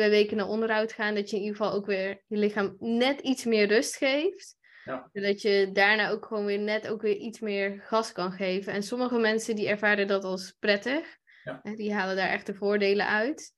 twee 0.00 0.10
weken 0.10 0.36
naar 0.36 0.48
onderhoud 0.48 0.92
gaan, 0.92 1.14
dat 1.14 1.30
je 1.30 1.36
in 1.36 1.42
ieder 1.42 1.56
geval 1.56 1.72
ook 1.72 1.86
weer 1.86 2.22
je 2.26 2.36
lichaam 2.36 2.76
net 2.78 3.20
iets 3.20 3.44
meer 3.44 3.66
rust 3.66 3.96
geeft. 3.96 4.56
Ja. 4.84 5.08
Zodat 5.12 5.42
je 5.42 5.70
daarna 5.72 6.10
ook 6.10 6.26
gewoon 6.26 6.44
weer 6.44 6.58
net 6.58 6.88
ook 6.88 7.02
weer 7.02 7.16
iets 7.16 7.40
meer 7.40 7.80
gas 7.82 8.12
kan 8.12 8.32
geven. 8.32 8.72
En 8.72 8.82
sommige 8.82 9.18
mensen 9.18 9.56
die 9.56 9.68
ervaren 9.68 10.06
dat 10.06 10.24
als 10.24 10.56
prettig. 10.58 11.16
Ja. 11.44 11.60
Die 11.74 11.94
halen 11.94 12.16
daar 12.16 12.28
echt 12.28 12.46
de 12.46 12.54
voordelen 12.54 13.06
uit. 13.06 13.52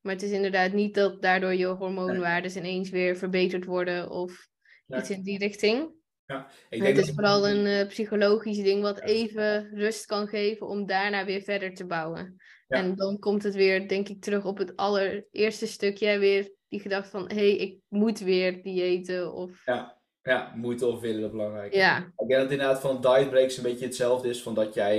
Maar 0.00 0.12
het 0.12 0.22
is 0.22 0.30
inderdaad 0.30 0.72
niet 0.72 0.94
dat 0.94 1.22
daardoor 1.22 1.54
je 1.54 1.66
hormoonwaardes 1.66 2.56
ineens 2.56 2.90
weer 2.90 3.16
verbeterd 3.16 3.64
worden 3.64 4.10
of 4.10 4.48
Nee. 4.86 5.00
iets 5.00 5.10
in 5.10 5.22
die 5.22 5.38
richting. 5.38 5.92
Ja, 6.26 6.46
ik 6.48 6.54
het 6.68 6.80
denk 6.80 6.96
is 6.96 7.06
dat 7.06 7.14
vooral 7.14 7.48
een 7.48 7.66
eh, 7.66 7.88
psychologisch 7.88 8.62
ding 8.62 8.82
wat 8.82 9.00
even 9.00 9.70
rust 9.74 10.06
kan 10.06 10.28
geven 10.28 10.66
om 10.66 10.86
daarna 10.86 11.24
weer 11.24 11.42
verder 11.42 11.74
te 11.74 11.86
bouwen. 11.86 12.36
En 12.68 12.96
dan 12.96 13.18
komt 13.18 13.42
het 13.42 13.54
weer, 13.54 13.88
denk 13.88 14.08
ik, 14.08 14.22
terug 14.22 14.44
op 14.44 14.58
het 14.58 14.76
allereerste 14.76 15.66
stukje. 15.66 16.18
Weer 16.18 16.52
die 16.68 16.80
gedachte 16.80 17.10
van, 17.10 17.28
hé, 17.28 17.34
hey, 17.34 17.56
ik 17.56 17.78
moet 17.88 18.18
weer 18.18 18.62
diëten. 18.62 19.32
Of 19.32 19.62
Ja, 19.64 19.96
ja, 20.22 20.52
moeten 20.56 20.88
of 20.88 21.00
willen, 21.00 21.20
dat 21.20 21.30
belangrijk. 21.30 21.74
ja, 21.74 21.98
Ik 22.16 22.28
denk 22.28 22.40
dat 22.40 22.50
inderdaad 22.50 22.80
van 22.80 23.00
diet 23.00 23.30
breaks 23.30 23.56
een 23.56 23.62
beetje 23.62 23.84
hetzelfde 23.84 24.28
is 24.28 24.42
van 24.42 24.54
dat 24.54 24.74
jij 24.74 24.96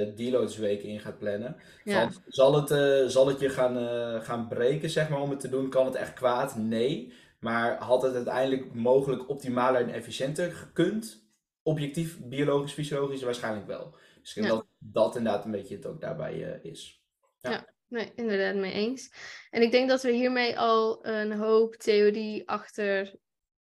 eh 0.00 0.16
deloadsweken 0.16 0.88
in 0.88 1.00
gaat 1.00 1.18
plannen. 1.18 1.56
ja, 1.84 2.10
Van, 2.10 2.22
zal, 2.26 2.54
het, 2.54 2.70
eh, 2.70 3.06
zal 3.06 3.26
het 3.26 3.40
je 3.40 3.48
gaan, 3.48 3.76
eh, 3.78 4.20
gaan 4.20 4.48
breken, 4.48 4.90
zeg 4.90 5.08
maar, 5.08 5.20
om 5.20 5.30
het 5.30 5.40
te 5.40 5.48
doen? 5.48 5.68
Kan 5.70 5.84
het 5.86 5.94
echt 5.94 6.12
kwaad? 6.12 6.56
Nee. 6.56 7.12
Maar 7.40 7.78
had 7.82 8.02
het 8.02 8.14
uiteindelijk 8.14 8.74
mogelijk 8.74 9.28
optimaler 9.28 9.80
en 9.80 9.88
efficiënter 9.94 10.52
gekund? 10.52 11.26
Objectief, 11.62 12.20
biologisch, 12.24 12.72
fysiologisch? 12.72 13.22
Waarschijnlijk 13.22 13.66
wel. 13.66 13.94
Dus 14.20 14.36
ik 14.36 14.42
denk 14.42 14.46
Ja. 14.46 14.50
dat 14.58 14.66
dat 14.78 15.16
inderdaad 15.16 15.44
een 15.44 15.50
beetje 15.50 15.74
het 15.74 15.86
ook 15.86 16.00
daarbij 16.00 16.60
is. 17.42 17.60
nee, 17.88 18.12
inderdaad 18.14 18.54
mee 18.54 18.72
eens. 18.72 19.12
En 19.50 19.62
ik 19.62 19.70
denk 19.70 19.88
dat 19.88 20.02
we 20.02 20.10
hiermee 20.10 20.58
al 20.58 21.06
een 21.06 21.32
hoop 21.32 21.74
theorie 21.74 22.48
achter 22.48 23.14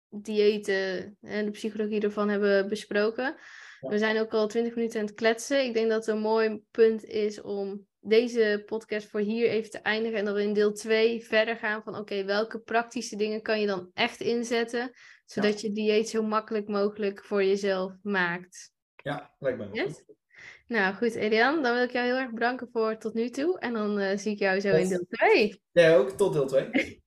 diëten 0.09 1.17
en 1.21 1.45
de 1.45 1.51
psychologie 1.51 2.01
ervan 2.01 2.29
hebben 2.29 2.69
besproken. 2.69 3.35
Ja. 3.79 3.89
We 3.89 3.97
zijn 3.97 4.19
ook 4.19 4.33
al 4.33 4.47
twintig 4.47 4.75
minuten 4.75 4.99
aan 4.99 5.05
het 5.05 5.15
kletsen. 5.15 5.65
Ik 5.65 5.73
denk 5.73 5.89
dat 5.89 6.05
het 6.05 6.15
een 6.15 6.21
mooi 6.21 6.61
punt 6.71 7.03
is 7.03 7.41
om 7.41 7.87
deze 7.99 8.63
podcast 8.65 9.07
voor 9.07 9.19
hier 9.19 9.49
even 9.49 9.69
te 9.69 9.79
eindigen. 9.79 10.17
En 10.17 10.25
dat 10.25 10.35
we 10.35 10.43
in 10.43 10.53
deel 10.53 10.73
2 10.73 11.25
verder 11.25 11.57
gaan 11.57 11.83
van 11.83 11.95
oké, 11.95 12.23
welke 12.23 12.59
praktische 12.59 13.15
dingen 13.15 13.41
kan 13.41 13.59
je 13.59 13.67
dan 13.67 13.89
echt 13.93 14.19
inzetten, 14.19 14.91
zodat 15.25 15.61
je 15.61 15.71
dieet 15.71 16.09
zo 16.09 16.23
makkelijk 16.23 16.67
mogelijk 16.67 17.23
voor 17.23 17.43
jezelf 17.43 17.93
maakt. 18.01 18.73
Ja, 18.95 19.35
lijkt 19.39 19.57
me 19.57 19.69
Yes? 19.71 20.03
Nou 20.67 20.95
goed, 20.95 21.15
Elian, 21.15 21.63
dan 21.63 21.73
wil 21.73 21.83
ik 21.83 21.91
jou 21.91 22.05
heel 22.05 22.15
erg 22.15 22.31
bedanken 22.31 22.69
voor 22.71 22.97
tot 22.97 23.13
nu 23.13 23.29
toe. 23.29 23.59
En 23.59 23.73
dan 23.73 23.99
eh, 23.99 24.17
zie 24.17 24.31
ik 24.31 24.39
jou 24.39 24.59
zo 24.59 24.69
in 24.69 24.89
deel 24.89 25.05
2. 25.09 25.61
Jij 25.71 25.97
ook, 25.97 26.09
tot 26.09 26.33
deel 26.33 26.47
2. 26.47 26.69